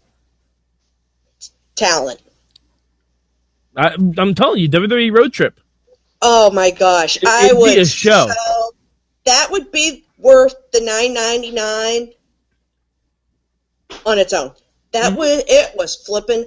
talent. 1.74 2.20
I, 3.76 3.88
I'm 4.16 4.34
telling 4.34 4.60
you, 4.60 4.68
WWE 4.70 5.16
road 5.16 5.32
trip. 5.32 5.60
Oh 6.22 6.50
my 6.50 6.70
gosh, 6.70 7.16
It- 7.18 7.24
I 7.26 7.52
a 7.78 7.84
show. 7.84 8.28
so- 8.28 8.72
that 9.26 9.48
would 9.50 9.70
be 9.72 10.04
worth 10.18 10.54
the 10.72 10.80
nine 10.80 11.12
ninety 11.12 11.50
nine 11.50 12.10
on 14.06 14.18
its 14.18 14.32
own. 14.32 14.52
That 14.92 15.12
Mhm. 15.12 15.16
was 15.16 15.42
it 15.46 15.76
was 15.76 15.96
flipping 15.96 16.46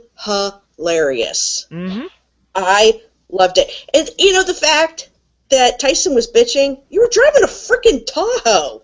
hilarious. 0.77 1.67
Mm-hmm. 1.69 2.07
I 2.55 3.01
loved 3.29 3.57
it. 3.59 3.69
And 3.93 4.09
you 4.17 4.33
know 4.33 4.43
the 4.43 4.53
fact 4.55 5.09
that 5.49 5.79
Tyson 5.79 6.15
was 6.15 6.31
bitching, 6.31 6.81
you 6.89 7.01
were 7.01 7.09
driving 7.11 7.43
a 7.43 7.47
freaking 7.47 8.05
Tahoe. 8.05 8.81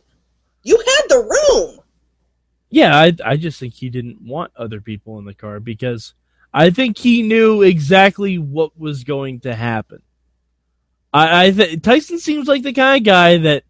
You 0.64 0.78
had 0.78 1.02
the 1.10 1.20
room. 1.20 1.80
Yeah, 2.70 2.96
I 2.98 3.14
I 3.24 3.38
just 3.38 3.60
think 3.60 3.74
he 3.74 3.90
didn't 3.90 4.22
want 4.22 4.52
other 4.56 4.82
people 4.82 5.18
in 5.20 5.26
the 5.26 5.34
car 5.34 5.60
because 5.60 6.14
I 6.54 6.70
think 6.70 6.98
he 6.98 7.22
knew 7.22 7.62
exactly 7.62 8.38
what 8.38 8.78
was 8.80 9.04
going 9.04 9.42
to 9.42 9.56
happen. 9.56 10.02
I, 11.14 11.46
I 11.46 11.52
th- 11.52 11.82
Tyson 11.82 12.20
seems 12.20 12.48
like 12.48 12.64
the 12.64 12.74
kind 12.74 12.98
of 13.02 13.06
guy 13.06 13.38
that 13.38 13.64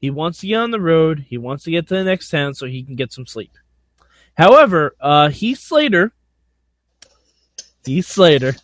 he 0.00 0.10
wants 0.10 0.38
to 0.40 0.46
get 0.46 0.56
on 0.56 0.70
the 0.70 0.80
road, 0.80 1.26
he 1.28 1.36
wants 1.38 1.64
to 1.64 1.70
get 1.70 1.88
to 1.88 1.94
the 1.94 2.04
next 2.04 2.30
town 2.30 2.54
so 2.54 2.66
he 2.66 2.82
can 2.82 2.96
get 2.96 3.12
some 3.12 3.26
sleep. 3.26 3.52
However, 4.38 4.94
uh, 5.00 5.30
Heath 5.30 5.58
Slater, 5.58 6.12
Heath 7.84 8.06
Slater, 8.06 8.54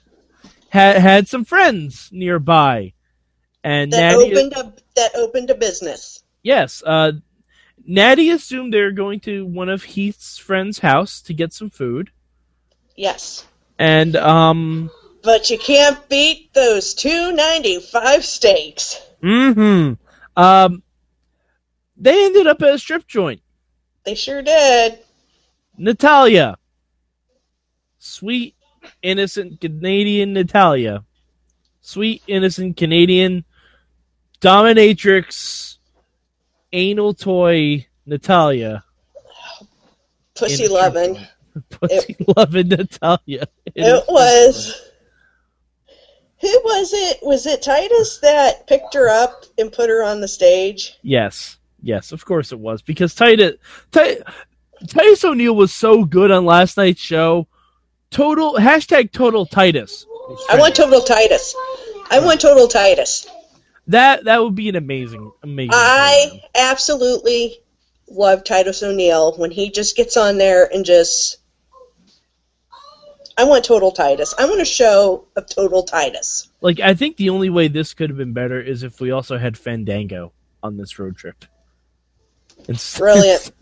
had 0.69 0.99
had 0.99 1.29
some 1.29 1.45
friends 1.45 2.09
nearby, 2.13 2.93
and 3.65 3.93
That 3.93 4.13
Natty, 4.17 4.33
opened 4.37 4.53
a 4.53 4.73
that 4.95 5.17
opened 5.17 5.51
a 5.51 5.55
business. 5.57 6.23
Yes, 6.45 6.81
uh, 6.87 7.13
Natty 7.85 8.31
assumed 8.31 8.73
they 8.73 8.83
were 8.83 8.93
going 8.93 9.19
to 9.21 9.45
one 9.45 9.69
of 9.69 9.83
Heath's 9.83 10.39
friends' 10.39 10.79
house 10.79 11.21
to 11.23 11.35
get 11.35 11.53
some 11.53 11.71
food, 11.71 12.11
Yes. 12.95 13.45
and 13.79 14.15
um, 14.15 14.91
But 15.23 15.51
you 15.51 15.59
can't 15.59 16.09
beat 16.09 16.55
those 16.55 16.95
two 16.95 17.33
ninety 17.33 17.81
five 17.81 18.25
steaks. 18.25 19.01
Mm-hmm. 19.25 19.95
um, 20.41 20.83
they 21.97 22.27
ended 22.27 22.47
up 22.47 22.63
at 22.63 22.75
a 22.75 22.79
strip 22.79 23.09
joint. 23.09 23.41
They 24.05 24.15
sure 24.15 24.43
did. 24.43 24.99
Natalia, 25.77 26.57
sweet, 27.99 28.55
innocent 29.03 29.61
Canadian 29.61 30.33
Natalia, 30.33 31.05
sweet, 31.81 32.23
innocent 32.27 32.77
Canadian 32.77 33.45
dominatrix, 34.41 35.79
anal 36.73 37.15
toy 37.15 37.87
Natalia. 38.07 38.85
Pussy 40.35 40.65
in 40.65 40.73
loving. 40.73 41.15
joint. 41.15 41.29
Pussy 41.71 42.17
loving 42.37 42.69
Natalia. 42.69 43.47
in 43.75 43.85
It 43.85 44.05
was. 44.09 44.91
Who 46.41 46.61
was 46.63 46.93
it? 46.93 47.19
Was 47.23 47.47
it 47.47 47.63
Titus 47.63 48.19
that 48.19 48.67
picked 48.67 48.93
her 48.95 49.09
up 49.09 49.45
and 49.57 49.73
put 49.73 49.89
her 49.89 50.05
on 50.05 50.21
the 50.21 50.29
stage? 50.29 50.99
Yes, 51.03 51.57
yes, 51.83 52.13
of 52.13 52.25
course 52.25 52.53
it 52.53 52.59
was 52.59 52.83
because 52.83 53.15
Titus 53.15 53.55
Ti- 53.93 54.19
Titus 54.89 55.25
O'Neil 55.25 55.55
was 55.55 55.73
so 55.73 56.05
good 56.05 56.31
on 56.31 56.45
last 56.45 56.77
night's 56.77 57.01
show. 57.01 57.49
Total 58.11 58.55
hashtag 58.55 59.13
total 59.13 59.47
Titus. 59.47 60.07
I 60.51 60.59
want 60.59 60.77
total 60.77 61.01
Titus. 61.01 61.55
I 62.11 62.21
want 62.21 62.41
total 62.41 62.69
Titus. 62.69 63.27
that. 63.89 64.25
That 64.25 64.43
would 64.43 64.55
be 64.55 64.69
an 64.69 64.77
amazing, 64.77 65.33
amazing. 65.43 65.73
I 65.75 66.27
program. 66.29 66.51
absolutely 66.55 67.59
love 68.09 68.45
Titus 68.45 68.83
O'Neil 68.83 69.37
when 69.37 69.51
he 69.51 69.71
just 69.71 69.97
gets 69.97 70.17
on 70.17 70.39
there 70.39 70.69
and 70.73 70.85
just. 70.85 71.39
I 73.37 73.45
want 73.45 73.65
total 73.65 73.91
Titus. 73.91 74.33
I 74.39 74.45
want 74.45 74.61
a 74.61 74.65
show 74.65 75.27
of 75.35 75.49
total 75.49 75.83
Titus. 75.83 76.49
like. 76.61 76.79
I 76.79 76.95
think 76.95 77.17
the 77.17 77.31
only 77.31 77.51
way 77.51 77.67
this 77.69 77.93
could 77.93 78.11
have 78.11 78.17
been 78.17 78.33
better 78.33 78.61
is 78.61 78.83
if 78.85 79.01
we 79.01 79.11
also 79.11 79.39
had 79.39 79.59
Fandango 79.59 80.33
on 80.63 80.77
this 80.77 80.99
road 80.99 81.17
trip. 81.17 81.45
It's 82.69 82.99
Brilliant. 82.99 83.53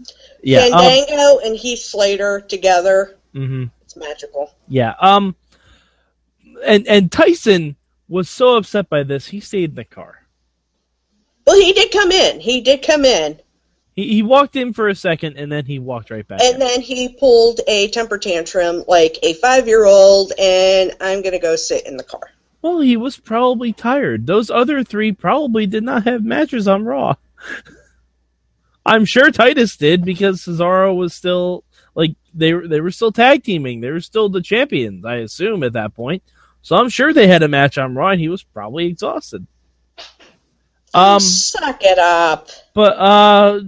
yeah. 0.43 0.61
um, 0.67 0.73
Fandango 0.73 1.39
and 1.45 1.57
Heath 1.57 1.81
Slater 1.81 2.41
together. 2.41 3.17
mhm. 3.35 3.71
It's 3.83 3.97
magical. 3.97 4.55
Yeah. 4.69 4.95
Um. 5.01 5.35
And 6.65 6.87
and 6.87 7.11
Tyson 7.11 7.77
was 8.09 8.29
so 8.29 8.57
upset 8.57 8.89
by 8.89 9.03
this, 9.03 9.27
he 9.29 9.41
stayed 9.41 9.71
in 9.71 9.75
the 9.77 9.85
car. 9.85 10.27
Well, 11.47 11.61
he 11.61 11.73
did 11.73 11.91
come 11.91 12.13
in. 12.13 12.41
He 12.41 12.61
did 12.61 12.83
come 12.83 13.05
in. 13.05 13.41
He, 13.95 14.09
he 14.15 14.23
walked 14.23 14.55
in 14.55 14.73
for 14.73 14.89
a 14.89 14.95
second 14.95 15.37
and 15.37 15.51
then 15.51 15.65
he 15.67 15.79
walked 15.79 16.11
right 16.11 16.27
back. 16.27 16.41
And 16.43 16.55
out. 16.55 16.61
then 16.61 16.81
he 16.81 17.11
pulled 17.19 17.61
a 17.67 17.89
temper 17.89 18.17
tantrum 18.19 18.85
like 18.87 19.19
a 19.23 19.35
five 19.35 19.67
year 19.67 19.85
old, 19.85 20.33
and 20.39 20.93
I'm 21.01 21.21
going 21.23 21.33
to 21.33 21.39
go 21.39 21.57
sit 21.57 21.87
in 21.87 21.97
the 21.97 22.05
car. 22.05 22.31
Well, 22.63 22.79
he 22.81 22.97
was 22.97 23.17
probably 23.19 23.73
tired. 23.73 24.27
Those 24.27 24.51
other 24.51 24.85
three 24.85 25.11
probably 25.13 25.67
did 25.67 25.83
not 25.83 26.05
have 26.05 26.23
matches 26.25 26.69
on 26.69 26.85
Raw. 26.85 27.15
I'm 28.85 29.05
sure 29.05 29.31
Titus 29.31 29.77
did 29.77 30.05
because 30.05 30.43
Cesaro 30.43 30.95
was 30.97 31.15
still 31.15 31.65
like 31.95 32.15
they 32.35 32.53
were 32.55 32.67
they 32.67 32.81
were 32.81 32.91
still 32.91 33.13
tag 33.13 33.45
teaming. 33.45 33.81
They 33.81 33.91
were 33.91 34.01
still 34.01 34.29
the 34.29 34.43
champions, 34.43 35.05
I 35.05 35.17
assume, 35.17 35.63
at 35.63 35.75
that 35.75 35.95
point. 35.95 36.23
So 36.63 36.77
I'm 36.77 36.89
sure 36.89 37.13
they 37.13 37.27
had 37.29 37.43
a 37.43 37.49
match 37.49 37.79
on 37.79 37.95
Raw 37.95 38.11
and 38.11 38.21
he 38.21 38.29
was 38.29 38.43
probably 38.43 38.87
exhausted. 38.87 39.47
Um 40.95 41.21
Suck 41.21 41.79
it 41.83 41.99
up. 41.99 42.49
but 42.75 42.97
uh 42.99 43.61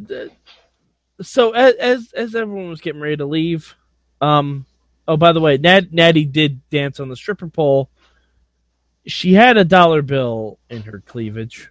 so 1.22 1.52
as 1.52 1.74
as, 1.76 2.12
as 2.12 2.34
everyone 2.34 2.68
was 2.68 2.80
getting 2.80 3.00
ready 3.00 3.16
to 3.16 3.26
leave, 3.26 3.74
um 4.20 4.66
oh 5.06 5.16
by 5.16 5.32
the 5.32 5.40
way, 5.40 5.56
Nat, 5.58 5.92
Natty 5.92 6.24
did 6.24 6.68
dance 6.70 6.98
on 7.00 7.08
the 7.08 7.16
stripper 7.16 7.48
pole. 7.48 7.88
She 9.06 9.34
had 9.34 9.56
a 9.56 9.64
dollar 9.64 10.02
bill 10.02 10.58
in 10.70 10.82
her 10.82 11.02
cleavage. 11.06 11.70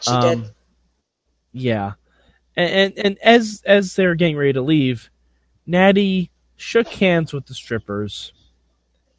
She 0.00 0.10
Um, 0.10 0.42
did. 0.42 0.50
Yeah, 1.52 1.92
and, 2.56 2.70
and 2.72 2.98
and 2.98 3.18
as 3.18 3.62
as 3.66 3.94
they 3.96 4.06
were 4.06 4.14
getting 4.14 4.36
ready 4.36 4.52
to 4.52 4.62
leave, 4.62 5.10
Natty 5.66 6.30
shook 6.56 6.88
hands 6.88 7.32
with 7.32 7.46
the 7.46 7.54
strippers, 7.54 8.32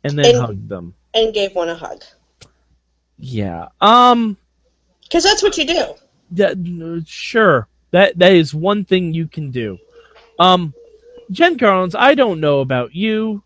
and 0.03 0.17
then 0.17 0.25
And- 0.35 0.37
hugged 0.37 0.69
them. 0.69 0.95
And 1.13 1.33
gave 1.33 1.53
one 1.55 1.67
a 1.67 1.75
hug. 1.75 2.03
Yeah. 3.17 3.67
Um. 3.81 4.37
Because 5.03 5.25
that's 5.25 5.43
what 5.43 5.57
you 5.57 5.65
do. 5.65 5.93
That, 6.31 7.03
sure. 7.05 7.67
That 7.91 8.17
that 8.17 8.31
is 8.31 8.55
one 8.55 8.85
thing 8.85 9.13
you 9.13 9.27
can 9.27 9.51
do. 9.51 9.77
Um, 10.39 10.73
Jen 11.29 11.57
Carlins, 11.57 11.95
I 11.95 12.15
don't 12.15 12.39
know 12.39 12.61
about 12.61 12.95
you. 12.95 13.43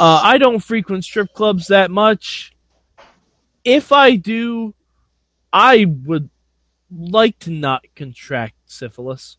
Uh, 0.00 0.20
I 0.24 0.38
don't 0.38 0.60
frequent 0.60 1.04
strip 1.04 1.34
clubs 1.34 1.66
that 1.66 1.90
much. 1.90 2.54
If 3.64 3.92
I 3.92 4.16
do, 4.16 4.72
I 5.52 5.84
would 5.84 6.30
like 6.90 7.38
to 7.40 7.50
not 7.50 7.84
contract 7.94 8.54
syphilis. 8.66 9.36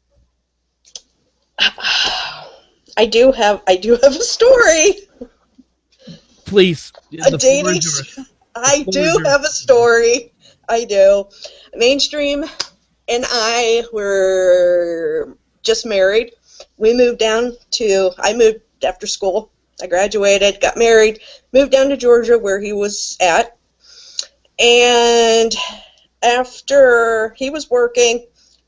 I 1.59 3.05
do 3.05 3.31
have 3.31 3.61
I 3.67 3.75
do 3.75 3.91
have 3.91 4.11
a 4.11 4.21
story. 4.21 4.95
Please, 6.45 6.91
A 7.25 7.37
dating. 7.37 7.81
I 8.55 8.85
do 8.89 9.21
have 9.25 9.41
a 9.41 9.47
story. 9.47 10.33
I 10.67 10.85
do. 10.85 11.25
Mainstream 11.75 12.43
and 13.07 13.25
I 13.27 13.83
were 13.93 15.37
just 15.63 15.85
married. 15.85 16.33
We 16.77 16.93
moved 16.93 17.19
down 17.19 17.53
to 17.71 18.11
I 18.19 18.33
moved 18.33 18.61
after 18.83 19.07
school. 19.07 19.51
I 19.81 19.87
graduated, 19.87 20.59
got 20.59 20.77
married, 20.77 21.19
moved 21.53 21.71
down 21.71 21.89
to 21.89 21.97
Georgia 21.97 22.37
where 22.37 22.59
he 22.59 22.73
was 22.73 23.17
at. 23.21 23.57
And 24.59 25.55
after 26.23 27.33
he 27.37 27.49
was 27.49 27.69
working, 27.69 28.25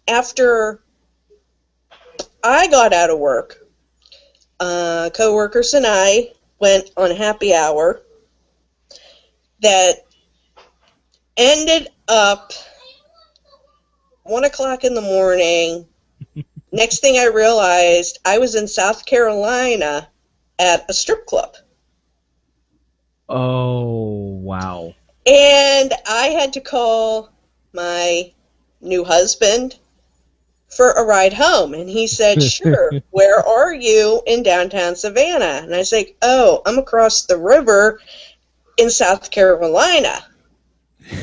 after 0.08 0.81
I 2.43 2.67
got 2.67 2.93
out 2.93 3.10
of 3.10 3.20
work, 3.20 3.58
uh, 4.60 5.10
coworkers 5.13 5.74
and 5.74 5.86
I 5.88 6.31
went 6.60 6.91
on 6.96 7.12
happy 7.12 7.53
hour 7.53 8.01
that 9.62 10.05
ended 11.38 11.89
up 12.08 12.53
one 14.24 14.43
o'clock 14.43 14.84
in 14.84 14.93
the 14.93 15.01
morning. 15.01 15.88
Next 16.72 17.00
thing 17.00 17.17
I 17.17 17.25
realized, 17.25 18.20
I 18.24 18.38
was 18.38 18.55
in 18.55 18.67
South 18.67 19.05
Carolina 19.05 20.08
at 20.58 20.89
a 20.89 20.93
strip 20.93 21.25
club. 21.25 21.55
Oh 23.27 24.39
wow! 24.41 24.93
And 25.25 25.93
I 26.08 26.27
had 26.27 26.53
to 26.53 26.62
call 26.62 27.29
my 27.74 28.32
new 28.82 29.04
husband 29.04 29.78
for 30.70 30.92
a 30.92 31.04
ride 31.04 31.34
home. 31.34 31.74
And 31.74 31.90
he 31.90 32.08
said, 32.08 32.42
Sure, 32.44 32.92
where 33.12 33.40
are 33.40 33.74
you 33.74 34.22
in 34.25 34.44
downtown 34.44 34.96
Savannah? 34.96 35.62
And 35.63 35.74
I 35.74 35.80
was 35.80 35.92
like, 35.92 36.16
Oh, 36.22 36.62
I'm 36.66 36.78
across 36.78 37.25
the 37.25 37.38
river 37.38 38.00
in 38.78 38.90
South 38.90 39.32
Carolina. 39.32 40.25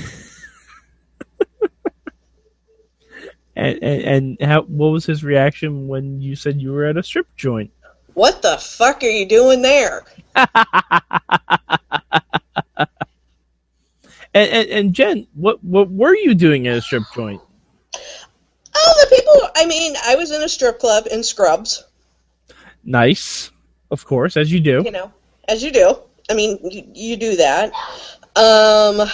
And, 3.58 3.82
and 3.82 4.36
and 4.40 4.48
how? 4.48 4.62
What 4.62 4.92
was 4.92 5.04
his 5.04 5.24
reaction 5.24 5.88
when 5.88 6.20
you 6.20 6.36
said 6.36 6.62
you 6.62 6.72
were 6.72 6.84
at 6.84 6.96
a 6.96 7.02
strip 7.02 7.26
joint? 7.34 7.72
What 8.14 8.40
the 8.40 8.56
fuck 8.56 9.02
are 9.02 9.06
you 9.06 9.26
doing 9.26 9.62
there? 9.62 10.04
And, 14.38 14.50
and, 14.52 14.68
and 14.70 14.94
Jen, 14.94 15.26
what 15.34 15.62
what 15.64 15.90
were 15.90 16.14
you 16.14 16.34
doing 16.34 16.68
at 16.68 16.76
a 16.76 16.80
strip 16.80 17.02
joint? 17.12 17.40
Oh, 18.80 18.94
the 19.00 19.16
people, 19.16 19.50
I 19.56 19.66
mean, 19.66 19.94
I 20.04 20.14
was 20.14 20.30
in 20.30 20.42
a 20.42 20.48
strip 20.48 20.78
club 20.78 21.06
in 21.10 21.24
Scrubs, 21.24 21.82
Nice, 22.84 23.50
of 23.90 24.04
course, 24.04 24.36
as 24.36 24.52
you 24.52 24.60
do. 24.60 24.82
you 24.84 24.92
know, 24.92 25.12
as 25.48 25.64
you 25.64 25.72
do. 25.72 25.98
I 26.30 26.34
mean, 26.34 26.58
you, 26.62 26.88
you 26.94 27.16
do 27.16 27.36
that. 27.36 27.72
Um, 28.36 29.08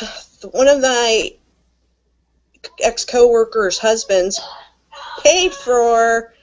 one 0.53 0.69
of 0.69 0.81
my 0.83 1.31
ex 2.83 3.05
coworkers' 3.07 3.79
husbands 3.79 4.41
paid 5.23 5.55
for 5.55 6.35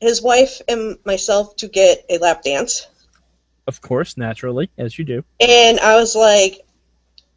his 0.00 0.22
wife 0.22 0.62
and 0.68 0.96
myself 1.04 1.54
to 1.56 1.68
get 1.68 2.04
a 2.08 2.16
lap 2.18 2.42
dance. 2.42 2.86
Of 3.66 3.80
course, 3.80 4.16
naturally, 4.16 4.70
as 4.78 4.98
you 4.98 5.04
do. 5.04 5.24
And 5.40 5.78
I 5.80 5.96
was 5.96 6.16
like, 6.16 6.63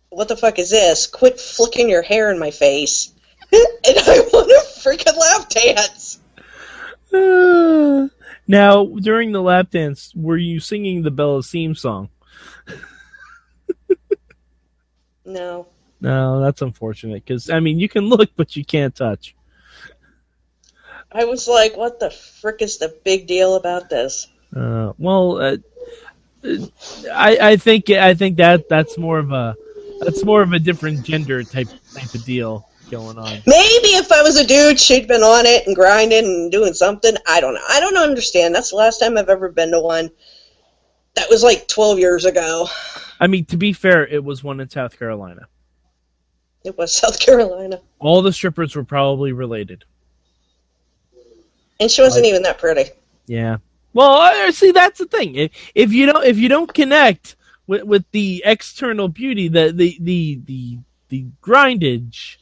what 0.10 0.28
the 0.28 0.38
fuck 0.38 0.60
is 0.60 0.70
this? 0.70 1.08
Quit 1.08 1.39
flicking 1.39 1.89
your 1.89 2.02
hair 2.02 2.32
in 2.32 2.39
my 2.39 2.52
face. 2.52 3.13
and 3.52 3.62
I 3.86 4.20
want 4.34 4.52
a 4.52 4.65
freaking 4.80 5.17
lap 5.17 5.50
dance. 5.50 6.20
Uh, 7.13 8.08
now, 8.48 8.86
during 8.86 9.32
the 9.32 9.41
lap 9.41 9.72
dance, 9.72 10.13
were 10.15 10.38
you 10.38 10.60
singing 10.60 11.02
the 11.02 11.12
Bella 11.12 11.43
theme 11.43 11.76
song? 11.76 12.10
No. 15.28 15.67
No, 16.00 16.39
that's 16.39 16.62
unfortunate 16.62 17.26
because 17.26 17.50
I 17.50 17.60
mean 17.60 17.80
you 17.80 17.89
can 17.89 18.06
look, 18.06 18.30
but 18.36 18.56
you 18.56 18.63
can't 18.63 18.96
touch. 18.96 19.36
I 21.12 21.26
was 21.26 21.48
like, 21.48 21.76
what 21.76 22.00
the 22.00 22.10
frick 22.10 22.62
is 22.62 22.78
the 22.78 22.96
big 23.04 23.28
deal 23.28 23.56
about 23.56 23.89
this? 23.89 24.28
Uh, 24.56 24.93
well, 24.98 25.38
uh, 25.39 25.58
I 27.13 27.38
I 27.41 27.58
think 27.58 27.89
I 27.89 28.13
think 28.13 28.38
that 28.38 28.70
that's 28.70 28.98
more 28.98 29.20
of 29.20 29.32
a 29.32 29.56
that's 30.00 30.24
more 30.24 30.42
of 30.42 30.54
a 30.54 30.60
different 30.60 31.04
gender 31.04 31.44
type 31.44 31.70
type 31.94 32.14
of 32.14 32.24
deal 32.24 32.68
going 32.90 33.18
on. 33.18 33.42
Maybe 33.46 33.90
if 33.96 34.12
I 34.12 34.22
was 34.22 34.40
a 34.40 34.46
dude, 34.46 34.80
she'd 34.80 35.08
been 35.08 35.22
on 35.22 35.46
it 35.46 35.68
and 35.68 35.76
grinding 35.76 36.26
and 36.26 36.52
doing 36.52 36.74
something. 36.74 37.16
I 37.28 37.42
don't 37.42 37.54
know. 37.54 37.64
I 37.70 37.80
don't 37.80 37.98
understand. 37.98 38.56
That's 38.56 38.72
the 38.72 38.78
last 38.78 39.00
time 39.00 39.18
I've 39.18 39.30
ever 39.30 39.50
been 39.50 39.72
to 39.72 39.80
one. 39.80 40.10
That 41.16 41.30
was 41.30 41.44
like 41.44 41.68
12 41.68 42.00
years 42.00 42.26
ago. 42.26 42.68
I 43.20 43.28
mean, 43.28 43.46
to 43.46 43.58
be 43.58 43.74
fair, 43.74 44.06
it 44.08 44.24
was 44.24 44.44
one 44.44 44.60
in 44.60 44.70
South 44.70 44.98
Carolina. 44.98 45.48
It 46.64 46.78
was 46.78 46.96
South 46.96 47.20
Carolina. 47.20 47.82
All 48.00 48.22
the 48.22 48.34
strippers 48.34 48.76
were 48.76 48.84
probably 48.84 49.32
related. 49.32 49.84
And 51.80 51.90
she 51.90 52.02
wasn't 52.02 52.26
even 52.26 52.42
that 52.44 52.58
pretty. 52.58 52.92
Yeah. 53.26 53.58
Well, 53.94 54.52
see, 54.52 54.72
that's 54.72 55.00
the 55.00 55.06
thing. 55.06 55.36
If, 55.36 55.52
if 55.74 55.94
you 55.94 56.06
don't, 56.06 56.26
if 56.26 56.38
you 56.38 56.50
don't 56.50 56.72
connect 56.72 57.36
with, 57.67 57.84
with 57.84 58.06
the 58.12 58.41
external 58.45 59.08
beauty, 59.08 59.47
the 59.47 59.71
the 59.71 59.97
the 59.99 60.41
the 60.45 60.80
the 61.10 61.25
grindage, 61.41 62.38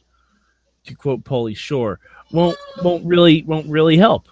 to 0.84 0.94
quote 0.94 1.24
Pauly 1.24 1.56
Shore, 1.56 2.00
won't 2.32 2.56
won't 2.82 3.04
really 3.04 3.42
won't 3.42 3.68
really 3.68 3.96
help. 3.96 4.28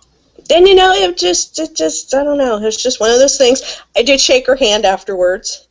And 0.51 0.69
you 0.69 0.75
know, 0.75 0.93
it 0.93 1.17
just, 1.17 1.59
it 1.59 1.75
just, 1.75 2.15
I 2.15 2.23
don't 2.23 2.37
know. 2.37 2.59
It's 2.59 2.83
just 2.83 3.01
one 3.01 3.11
of 3.11 3.19
those 3.19 3.39
things. 3.39 3.83
I 3.97 4.03
did 4.03 4.21
shake 4.21 4.47
her 4.47 4.57
hand 4.57 4.85
afterwards 4.85 5.69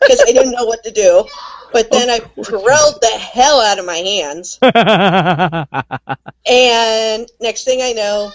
because 0.00 0.20
I 0.26 0.32
didn't 0.32 0.52
know 0.52 0.64
what 0.64 0.82
to 0.84 0.90
do. 0.90 1.26
But 1.72 1.90
then 1.90 2.08
I 2.08 2.20
drilled 2.42 3.00
the 3.00 3.18
hell 3.18 3.60
out 3.60 3.78
of 3.78 3.84
my 3.84 3.96
hands. 3.96 4.58
And 6.46 7.30
next 7.40 7.64
thing 7.64 7.80
I 7.82 7.92
know, 7.92 8.32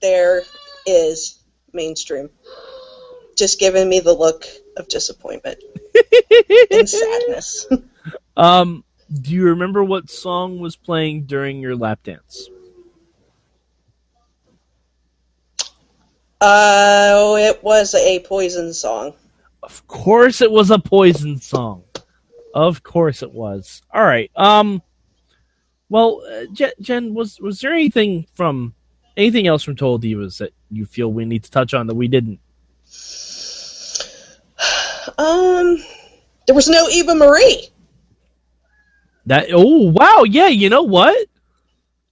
there 0.00 0.42
is 0.86 1.40
mainstream. 1.72 2.30
Just 3.36 3.60
giving 3.60 3.88
me 3.88 4.00
the 4.00 4.12
look 4.12 4.44
of 4.76 4.88
disappointment 4.88 5.58
and 6.70 6.88
sadness. 6.88 7.66
um, 8.36 8.84
do 9.20 9.32
you 9.32 9.44
remember 9.44 9.84
what 9.84 10.10
song 10.10 10.58
was 10.58 10.76
playing 10.76 11.24
during 11.24 11.60
your 11.60 11.76
lap 11.76 12.02
dance? 12.02 12.48
Oh, 16.40 17.36
it 17.36 17.62
was 17.62 17.94
a 17.94 18.20
poison 18.20 18.72
song. 18.72 19.14
Of 19.66 19.86
course, 19.88 20.40
it 20.40 20.50
was 20.52 20.70
a 20.70 20.78
Poison 20.78 21.40
song. 21.40 21.82
Of 22.54 22.84
course, 22.84 23.22
it 23.22 23.32
was. 23.32 23.82
All 23.92 24.04
right. 24.04 24.30
Um. 24.36 24.80
Well, 25.88 26.22
uh, 26.30 26.44
Jen, 26.52 26.70
Jen, 26.80 27.14
was 27.14 27.40
was 27.40 27.60
there 27.60 27.72
anything 27.72 28.26
from 28.34 28.74
anything 29.16 29.48
else 29.48 29.64
from 29.64 29.74
Total 29.74 29.98
Divas 29.98 30.38
that 30.38 30.52
you 30.70 30.86
feel 30.86 31.12
we 31.12 31.24
need 31.24 31.42
to 31.44 31.50
touch 31.50 31.74
on 31.74 31.88
that 31.88 31.96
we 31.96 32.06
didn't? 32.06 32.38
Um, 35.18 35.78
there 36.46 36.54
was 36.54 36.68
no 36.68 36.88
Eva 36.88 37.14
Marie. 37.14 37.68
That 39.26 39.48
oh 39.52 39.90
wow 39.90 40.22
yeah 40.22 40.46
you 40.46 40.68
know 40.68 40.84
what 40.84 41.26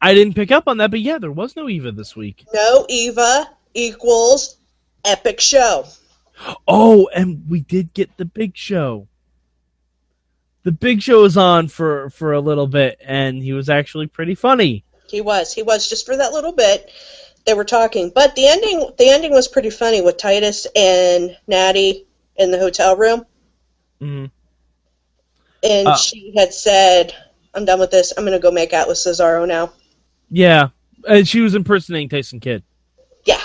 I 0.02 0.14
didn't 0.14 0.34
pick 0.34 0.50
up 0.50 0.64
on 0.66 0.78
that 0.78 0.90
but 0.90 1.00
yeah 1.00 1.18
there 1.18 1.30
was 1.30 1.54
no 1.54 1.68
Eva 1.68 1.92
this 1.92 2.16
week. 2.16 2.44
No 2.52 2.86
Eva 2.88 3.48
equals 3.72 4.56
epic 5.04 5.40
show. 5.40 5.84
Oh, 6.66 7.08
and 7.14 7.44
we 7.48 7.60
did 7.60 7.94
get 7.94 8.16
the 8.16 8.24
Big 8.24 8.56
Show. 8.56 9.06
The 10.64 10.72
Big 10.72 11.02
Show 11.02 11.22
was 11.22 11.36
on 11.36 11.68
for 11.68 12.10
for 12.10 12.32
a 12.32 12.40
little 12.40 12.66
bit, 12.66 12.98
and 13.04 13.42
he 13.42 13.52
was 13.52 13.68
actually 13.68 14.06
pretty 14.06 14.34
funny. 14.34 14.84
He 15.08 15.20
was. 15.20 15.52
He 15.52 15.62
was 15.62 15.88
just 15.88 16.06
for 16.06 16.16
that 16.16 16.32
little 16.32 16.52
bit. 16.52 16.90
They 17.46 17.54
were 17.54 17.64
talking, 17.64 18.10
but 18.14 18.34
the 18.34 18.48
ending. 18.48 18.90
The 18.98 19.10
ending 19.10 19.32
was 19.32 19.48
pretty 19.48 19.70
funny 19.70 20.00
with 20.00 20.16
Titus 20.16 20.66
and 20.74 21.36
Natty 21.46 22.06
in 22.36 22.50
the 22.50 22.58
hotel 22.58 22.96
room, 22.96 23.24
Mhm. 24.00 24.30
and 25.62 25.88
Uh. 25.88 25.96
she 25.96 26.32
had 26.36 26.52
said, 26.52 27.14
"I'm 27.54 27.64
done 27.64 27.80
with 27.80 27.90
this. 27.90 28.12
I'm 28.16 28.24
going 28.24 28.36
to 28.36 28.42
go 28.42 28.50
make 28.50 28.72
out 28.72 28.88
with 28.88 28.96
Cesaro 28.98 29.46
now." 29.46 29.72
Yeah, 30.30 30.68
and 31.08 31.26
she 31.28 31.40
was 31.40 31.54
impersonating 31.54 32.08
Tyson 32.08 32.40
Kidd. 32.40 32.62
Yeah, 33.24 33.40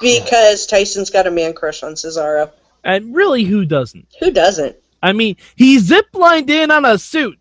because 0.00 0.66
Tyson's 0.66 1.10
got 1.10 1.26
a 1.26 1.30
man 1.30 1.52
crush 1.54 1.82
on 1.82 1.94
Cesaro. 1.94 2.50
And 2.84 3.14
really, 3.14 3.44
who 3.44 3.64
doesn't? 3.64 4.06
Who 4.20 4.30
doesn't? 4.30 4.76
I 5.02 5.12
mean, 5.12 5.36
he 5.56 5.78
ziplined 5.78 6.50
in 6.50 6.70
on 6.70 6.84
a 6.84 6.98
suit. 6.98 7.38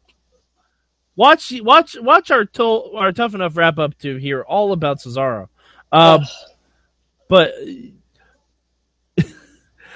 watch 1.18 1.54
watch 1.62 1.96
watch 2.02 2.30
our 2.32 2.44
to- 2.46 2.92
our 2.96 3.12
tough 3.14 3.34
enough 3.34 3.56
wrap 3.56 3.78
up 3.80 3.98
to 4.00 4.18
hear 4.18 4.42
all 4.42 4.72
about 4.74 5.00
Cesaro. 5.00 5.48
Ugh. 5.92 6.24
but 7.30 7.54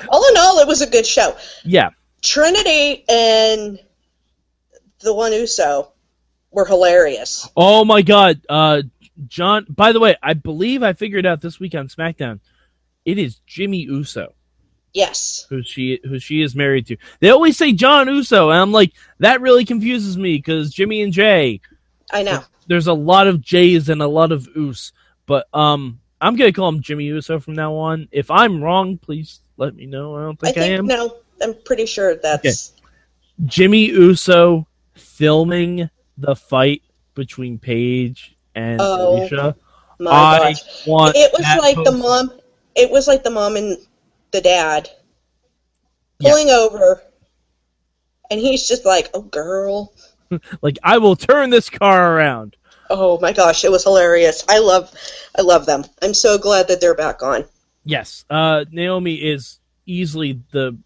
All 0.08 0.28
in 0.30 0.38
all, 0.38 0.60
it 0.60 0.68
was 0.68 0.82
a 0.82 0.90
good 0.90 1.06
show. 1.06 1.36
yeah, 1.66 1.90
Trinity 2.22 3.04
and 3.10 3.80
the 5.02 5.14
one 5.14 5.32
Uso 5.34 5.92
were 6.52 6.66
hilarious. 6.66 7.48
Oh 7.56 7.84
my 7.86 8.02
god, 8.02 8.42
uh 8.50 8.82
John 9.28 9.66
by 9.70 9.92
the 9.92 10.00
way, 10.00 10.16
I 10.24 10.34
believe 10.34 10.84
I 10.84 10.94
figured 10.94 11.26
out 11.26 11.42
this 11.42 11.60
week 11.60 11.76
on 11.76 11.88
SmackDown. 11.88 12.40
It 13.06 13.18
is 13.18 13.40
Jimmy 13.48 13.80
Uso 13.80 14.34
Yes. 14.94 15.46
who 15.50 15.62
she 15.64 16.00
who 16.04 16.20
she 16.20 16.42
is 16.42 16.56
married 16.56 16.88
to. 16.88 16.98
They 17.20 17.30
always 17.30 17.58
say 17.58 17.72
John 17.74 18.08
Uso 18.08 18.50
and 18.50 18.60
I'm 18.60 18.72
like 18.72 18.94
that 19.20 19.42
really 19.42 19.66
confuses 19.66 20.18
me 20.18 20.42
cuz 20.42 20.72
Jimmy 20.72 21.02
and 21.02 21.14
Jay, 21.14 21.62
I 22.12 22.24
know. 22.24 22.44
there's 22.68 22.88
a 22.88 22.94
lot 22.94 23.28
of 23.28 23.42
J's 23.42 23.90
and 23.90 24.02
a 24.02 24.08
lot 24.08 24.32
of 24.32 24.48
Us, 24.56 24.92
but 25.26 25.48
um 25.54 26.00
I'm 26.22 26.36
going 26.36 26.52
to 26.52 26.56
call 26.56 26.68
him 26.68 26.82
Jimmy 26.82 27.06
Uso 27.06 27.40
from 27.40 27.54
now 27.54 27.76
on. 27.76 28.10
If 28.12 28.30
I'm 28.30 28.62
wrong, 28.62 28.98
please 28.98 29.40
let 29.60 29.76
me 29.76 29.86
know. 29.86 30.16
I 30.16 30.22
don't 30.22 30.40
I 30.42 30.48
think 30.48 30.58
I, 30.58 30.62
think 30.62 30.80
am. 30.80 30.86
no. 30.88 31.18
I'm 31.42 31.54
pretty 31.64 31.86
sure 31.86 32.16
that's 32.16 32.74
Jimmy 33.46 33.86
Uso 33.86 34.68
filming 34.96 35.90
the 36.18 36.36
fight 36.36 36.82
between 37.14 37.58
Paige 37.60 38.36
and 38.56 38.82
Oh, 38.82 39.10
Alicia. 39.10 39.56
my 40.00 40.12
I 40.12 40.40
gosh. 40.54 40.88
want 40.88 41.16
It 41.16 41.32
was 41.32 41.46
like 41.62 41.76
the 41.76 41.92
mom. 41.92 42.40
It 42.76 42.90
was 42.90 43.08
like 43.08 43.24
the 43.24 43.30
mom 43.30 43.56
and 43.56 43.78
the 44.32 44.42
dad 44.42 44.90
Yeah. 46.20 46.32
pulling 46.32 46.50
over, 46.50 47.02
and 48.32 48.40
he's 48.40 48.68
just 48.68 48.86
like, 48.86 49.10
"Oh, 49.14 49.22
girl." 49.22 49.94
Like 50.62 50.78
I 50.84 51.00
will 51.00 51.16
turn 51.16 51.50
this 51.50 51.70
car 51.72 52.16
around. 52.16 52.56
Oh 52.92 53.20
my 53.20 53.32
gosh, 53.34 53.64
it 53.66 53.72
was 53.72 53.84
hilarious. 53.84 54.44
I 54.48 54.60
love, 54.60 54.92
I 55.38 55.42
love 55.42 55.66
them. 55.66 55.84
I'm 56.04 56.14
so 56.14 56.38
glad 56.38 56.68
that 56.68 56.80
they're 56.82 56.94
back 56.96 57.24
on. 57.24 57.46
Yes, 57.90 58.24
uh, 58.30 58.66
Naomi 58.72 59.16
is 59.16 59.60
easily 59.88 60.40
the. 60.52 60.78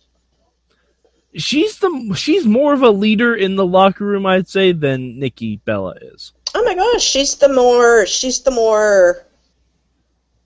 She's 1.35 1.77
the 1.79 2.13
she's 2.15 2.45
more 2.45 2.73
of 2.73 2.81
a 2.81 2.91
leader 2.91 3.35
in 3.35 3.57
the 3.57 3.65
locker 3.65 4.05
room, 4.05 4.25
I'd 4.25 4.47
say, 4.47 4.71
than 4.71 5.19
Nikki 5.19 5.57
Bella 5.57 5.95
is. 6.01 6.31
Oh 6.55 6.63
my 6.63 6.73
gosh, 6.75 7.03
she's 7.03 7.35
the 7.35 7.51
more, 7.51 8.05
she's 8.05 8.39
the 8.43 8.51
more, 8.51 9.25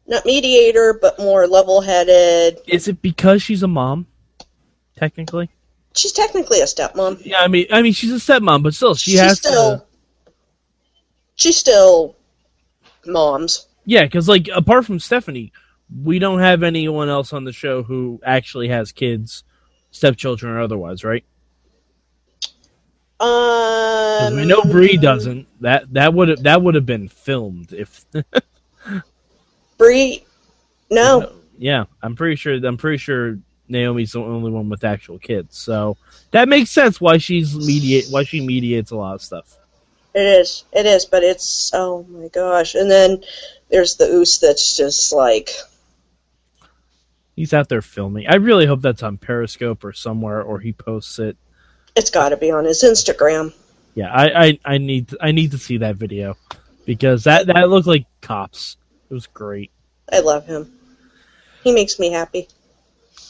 not 0.08 0.26
mediator, 0.26 0.98
but 1.00 1.20
more 1.20 1.46
level-headed. 1.46 2.58
Is 2.66 2.88
it 2.88 3.04
because 3.04 3.44
she's 3.44 3.62
a 3.62 3.68
mom? 3.68 4.08
Technically, 4.96 5.52
She's 5.96 6.12
technically 6.12 6.62
a 6.62 6.66
stepmom. 6.66 7.22
yeah. 7.24 7.42
I 7.42 7.48
mean, 7.50 7.68
I 7.72 7.84
mean, 7.84 7.94
she's 7.94 8.12
a 8.12 8.16
stepmom, 8.16 8.64
but 8.64 8.74
still, 8.74 8.96
she 8.96 9.12
she's 9.12 9.20
has 9.20 9.38
still, 9.38 9.78
to. 9.78 10.32
she's 11.36 11.58
still 11.58 12.16
moms. 13.06 13.68
Yeah, 13.86 14.06
because 14.06 14.28
like 14.28 14.50
apart 14.56 14.88
from 14.88 14.98
Stephanie, 15.00 15.52
we 15.96 16.20
don't 16.20 16.40
have 16.40 16.64
anyone 16.64 17.10
else 17.10 17.34
on 17.34 17.44
the 17.44 17.54
show 17.54 17.84
who 17.84 18.20
actually 18.26 18.70
has 18.70 18.92
kids, 18.92 19.44
stepchildren 19.92 20.54
or 20.54 20.62
otherwise, 20.62 21.04
right? 21.04 21.24
Um, 23.20 24.36
we 24.36 24.46
know 24.46 24.62
Bree 24.64 24.98
doesn't. 24.98 25.48
That 25.62 25.92
that 25.94 26.14
would 26.14 26.30
have 26.30 26.44
that 26.44 26.62
would 26.62 26.76
have 26.76 26.86
been 26.86 27.08
filmed 27.08 27.74
if. 27.74 28.06
Bree, 29.78 30.26
no, 30.92 31.34
yeah, 31.58 31.86
I'm 32.04 32.16
pretty 32.16 32.36
sure. 32.36 32.54
I'm 32.54 32.78
pretty 32.78 32.98
sure 32.98 33.40
Naomi's 33.68 34.12
the 34.12 34.20
only 34.20 34.52
one 34.52 34.70
with 34.70 34.84
actual 34.84 35.18
kids, 35.18 35.58
so 35.58 35.98
that 36.32 36.48
makes 36.48 36.70
sense 36.70 37.02
why 37.02 37.18
she's 37.18 37.56
mediate 37.56 38.06
why 38.12 38.24
she 38.24 38.46
mediates 38.46 38.92
a 38.92 38.96
lot 38.96 39.16
of 39.16 39.22
stuff. 39.24 39.58
it 40.14 40.22
is, 40.22 40.66
it 40.72 40.86
is, 40.86 41.06
but 41.06 41.24
it's 41.24 41.72
oh 41.74 42.04
my 42.10 42.28
gosh, 42.28 42.76
and 42.76 42.90
then 42.90 43.24
there's 43.70 43.96
the 43.96 44.06
oos 44.06 44.40
that's 44.40 44.78
just 44.78 45.12
like, 45.12 45.50
He's 47.38 47.54
out 47.54 47.70
there 47.70 47.84
filming. 47.84 48.26
I 48.28 48.38
really 48.38 48.66
hope 48.66 48.82
that's 48.82 49.04
on 49.04 49.18
Periscope 49.18 49.84
or 49.84 49.94
somewhere, 49.94 50.42
or 50.42 50.60
he 50.60 50.74
posts 50.74 51.20
it. 51.20 51.38
it's 51.96 52.10
got 52.10 52.30
to 52.30 52.38
be 52.38 52.50
on 52.50 52.66
his 52.66 52.84
Instagram. 52.84 53.54
Yeah, 53.94 54.12
I, 54.12 54.46
I, 54.46 54.60
I 54.66 54.78
need 54.80 55.16
I 55.22 55.32
need 55.32 55.52
to 55.52 55.60
see 55.60 55.78
that 55.78 55.98
video 55.98 56.36
because 56.86 57.26
that 57.26 57.46
that 57.46 57.70
looked 57.70 57.86
like 57.86 58.08
cops. 58.22 58.78
It 59.08 59.14
was 59.14 59.28
great. 59.28 59.70
I 60.12 60.20
love 60.22 60.48
him. 60.48 60.72
He 61.64 61.72
makes 61.74 62.00
me 62.00 62.12
happy. 62.12 62.48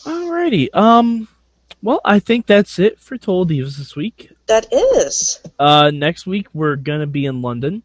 Alrighty. 0.04 0.74
Um. 0.74 1.28
Well, 1.84 2.00
I 2.06 2.20
think 2.20 2.46
that's 2.46 2.80
it 2.80 3.02
for 3.02 3.18
Total 3.18 3.46
Divas 3.46 3.78
this 3.78 3.94
week. 3.94 4.32
That 4.48 4.68
is. 4.72 5.42
Uh, 5.60 5.92
next 5.94 6.26
week 6.26 6.48
we're 6.54 6.78
gonna 6.78 7.08
be 7.08 7.26
in 7.26 7.42
London. 7.42 7.84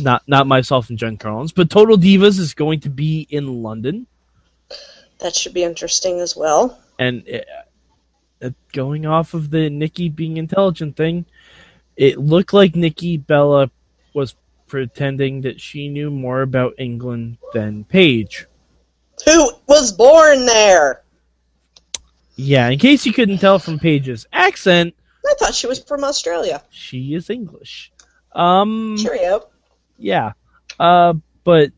Not 0.00 0.24
not 0.26 0.48
myself 0.48 0.90
and 0.90 0.98
Jen 0.98 1.16
Carlins, 1.16 1.52
but 1.52 1.70
Total 1.70 1.96
Divas 1.96 2.40
is 2.40 2.54
going 2.54 2.80
to 2.80 2.90
be 2.90 3.24
in 3.30 3.62
London, 3.62 4.08
That 5.18 5.34
should 5.34 5.54
be 5.54 5.64
interesting 5.64 6.20
as 6.20 6.36
well. 6.36 6.78
and 6.98 7.26
uh, 7.28 8.46
uh, 8.46 8.50
going 8.72 9.06
off 9.06 9.34
of 9.34 9.50
the 9.50 9.70
Nikki 9.70 10.08
being 10.08 10.36
intelligent 10.36 10.96
thing, 10.96 11.24
it 11.96 12.18
looked 12.18 12.52
like 12.52 12.76
Nikki 12.76 13.16
Bella 13.16 13.70
was 14.14 14.34
pretending 14.66 15.42
that 15.42 15.60
she 15.60 15.88
knew 15.88 16.10
more 16.10 16.42
about 16.42 16.74
England 16.78 17.38
than 17.54 17.84
Paige. 17.84 18.46
Who 19.24 19.52
was 19.66 19.92
born 19.92 20.44
there? 20.44 21.02
Yeah, 22.36 22.68
in 22.68 22.78
case 22.78 23.06
you 23.06 23.12
couldn't 23.14 23.38
tell 23.38 23.58
from 23.58 23.78
Paige's 23.78 24.26
accent, 24.32 24.94
I 25.26 25.34
thought 25.38 25.54
she 25.54 25.66
was 25.66 25.82
from 25.82 26.04
Australia. 26.04 26.62
she 26.70 27.14
is 27.14 27.30
English. 27.30 27.90
Um, 28.32 28.96
Cheerio. 28.98 29.48
yeah. 29.96 30.32
Uh, 30.78 31.14
but 31.42 31.70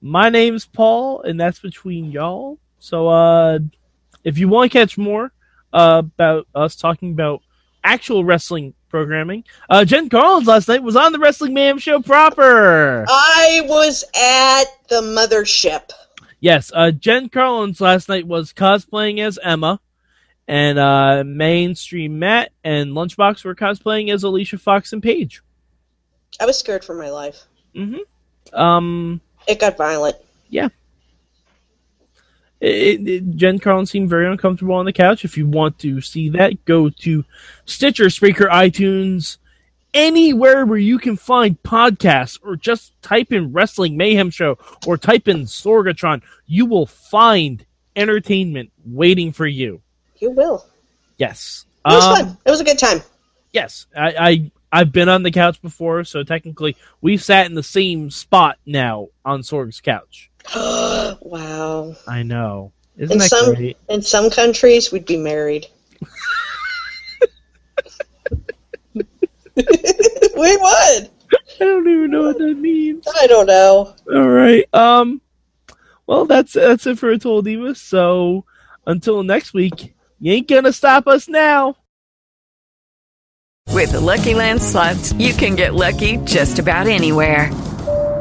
my 0.00 0.30
name's 0.30 0.64
Paul, 0.64 1.22
and 1.22 1.38
that's 1.38 1.58
between 1.58 2.10
y'all. 2.10 2.58
So, 2.80 3.08
uh, 3.08 3.58
if 4.24 4.38
you 4.38 4.48
want 4.48 4.72
to 4.72 4.78
catch 4.78 4.98
more 4.98 5.32
uh, 5.72 6.02
about 6.04 6.48
us 6.54 6.74
talking 6.74 7.12
about 7.12 7.42
actual 7.84 8.24
wrestling 8.24 8.74
programming, 8.88 9.44
uh, 9.68 9.84
Jen 9.84 10.08
Carlins 10.08 10.48
last 10.48 10.66
night 10.66 10.82
was 10.82 10.96
on 10.96 11.12
the 11.12 11.18
Wrestling 11.18 11.54
Mayhem 11.54 11.78
show 11.78 12.00
proper. 12.00 13.04
I 13.08 13.62
was 13.66 14.02
at 14.16 14.64
the 14.88 15.02
mothership. 15.02 15.90
Yes, 16.40 16.72
uh, 16.74 16.90
Jen 16.90 17.28
Carlins 17.28 17.82
last 17.82 18.08
night 18.08 18.26
was 18.26 18.54
cosplaying 18.54 19.20
as 19.20 19.38
Emma, 19.42 19.78
and 20.48 20.78
uh, 20.78 21.22
Mainstream 21.24 22.18
Matt 22.18 22.50
and 22.64 22.92
Lunchbox 22.92 23.44
were 23.44 23.54
cosplaying 23.54 24.12
as 24.12 24.22
Alicia 24.22 24.56
Fox 24.56 24.94
and 24.94 25.02
Paige. 25.02 25.42
I 26.40 26.46
was 26.46 26.58
scared 26.58 26.82
for 26.82 26.94
my 26.94 27.10
life. 27.10 27.44
Mm-hmm. 27.74 28.58
Um, 28.58 29.20
It 29.46 29.60
got 29.60 29.76
violent. 29.76 30.16
It, 32.60 33.08
it, 33.08 33.36
Jen 33.36 33.58
Carlins 33.58 33.90
seemed 33.90 34.10
very 34.10 34.26
uncomfortable 34.30 34.74
on 34.74 34.84
the 34.84 34.92
couch. 34.92 35.24
If 35.24 35.38
you 35.38 35.48
want 35.48 35.78
to 35.78 36.00
see 36.00 36.28
that, 36.30 36.64
go 36.66 36.90
to 36.90 37.24
Stitcher, 37.64 38.04
Spreaker, 38.06 38.50
iTunes, 38.50 39.38
anywhere 39.94 40.66
where 40.66 40.78
you 40.78 40.98
can 40.98 41.16
find 41.16 41.60
podcasts, 41.62 42.38
or 42.42 42.56
just 42.56 43.00
type 43.02 43.32
in 43.32 43.52
Wrestling 43.52 43.96
Mayhem 43.96 44.30
Show 44.30 44.58
or 44.86 44.96
type 44.98 45.26
in 45.26 45.44
Sorgatron. 45.44 46.22
You 46.46 46.66
will 46.66 46.86
find 46.86 47.64
entertainment 47.96 48.70
waiting 48.84 49.32
for 49.32 49.46
you. 49.46 49.80
You 50.18 50.30
will. 50.30 50.66
Yes. 51.16 51.64
It 51.86 51.94
was 51.94 52.04
Um, 52.04 52.26
fun. 52.26 52.38
It 52.44 52.50
was 52.50 52.60
a 52.60 52.64
good 52.64 52.78
time. 52.78 53.00
Yes, 53.52 53.86
I, 53.96 54.14
I 54.18 54.50
I've 54.70 54.92
been 54.92 55.08
on 55.08 55.24
the 55.24 55.32
couch 55.32 55.60
before, 55.60 56.04
so 56.04 56.22
technically 56.22 56.76
we've 57.00 57.22
sat 57.22 57.46
in 57.46 57.54
the 57.54 57.62
same 57.62 58.10
spot 58.10 58.58
now 58.64 59.08
on 59.24 59.42
Sorg's 59.42 59.80
couch. 59.80 60.29
wow. 60.54 61.94
I 62.06 62.22
know, 62.22 62.72
isn't 62.96 63.12
In 63.12 63.18
that 63.18 63.28
some 63.28 63.54
great? 63.54 63.76
in 63.88 64.02
some 64.02 64.30
countries, 64.30 64.92
we'd 64.92 65.06
be 65.06 65.16
married. 65.16 65.66
we 69.54 69.64
would. 70.34 71.10
I 71.60 71.64
don't 71.64 71.88
even 71.88 72.10
know 72.10 72.22
what 72.22 72.38
that 72.38 72.54
means. 72.54 73.06
I 73.20 73.26
don't 73.26 73.46
know. 73.46 73.94
All 74.12 74.28
right, 74.28 74.64
um, 74.74 75.20
well 76.06 76.24
that's 76.24 76.54
that's 76.54 76.86
it 76.86 76.98
for 76.98 77.10
a 77.10 77.18
Total 77.18 77.42
Divas. 77.42 77.76
So 77.76 78.44
until 78.86 79.22
next 79.22 79.54
week, 79.54 79.94
you 80.18 80.32
ain't 80.32 80.48
gonna 80.48 80.72
stop 80.72 81.06
us 81.06 81.28
now. 81.28 81.76
With 83.68 83.92
the 83.92 84.00
Lucky 84.00 84.34
Land 84.34 84.60
slots, 84.60 85.12
you 85.12 85.32
can 85.32 85.54
get 85.54 85.74
lucky 85.74 86.16
just 86.18 86.58
about 86.58 86.88
anywhere. 86.88 87.50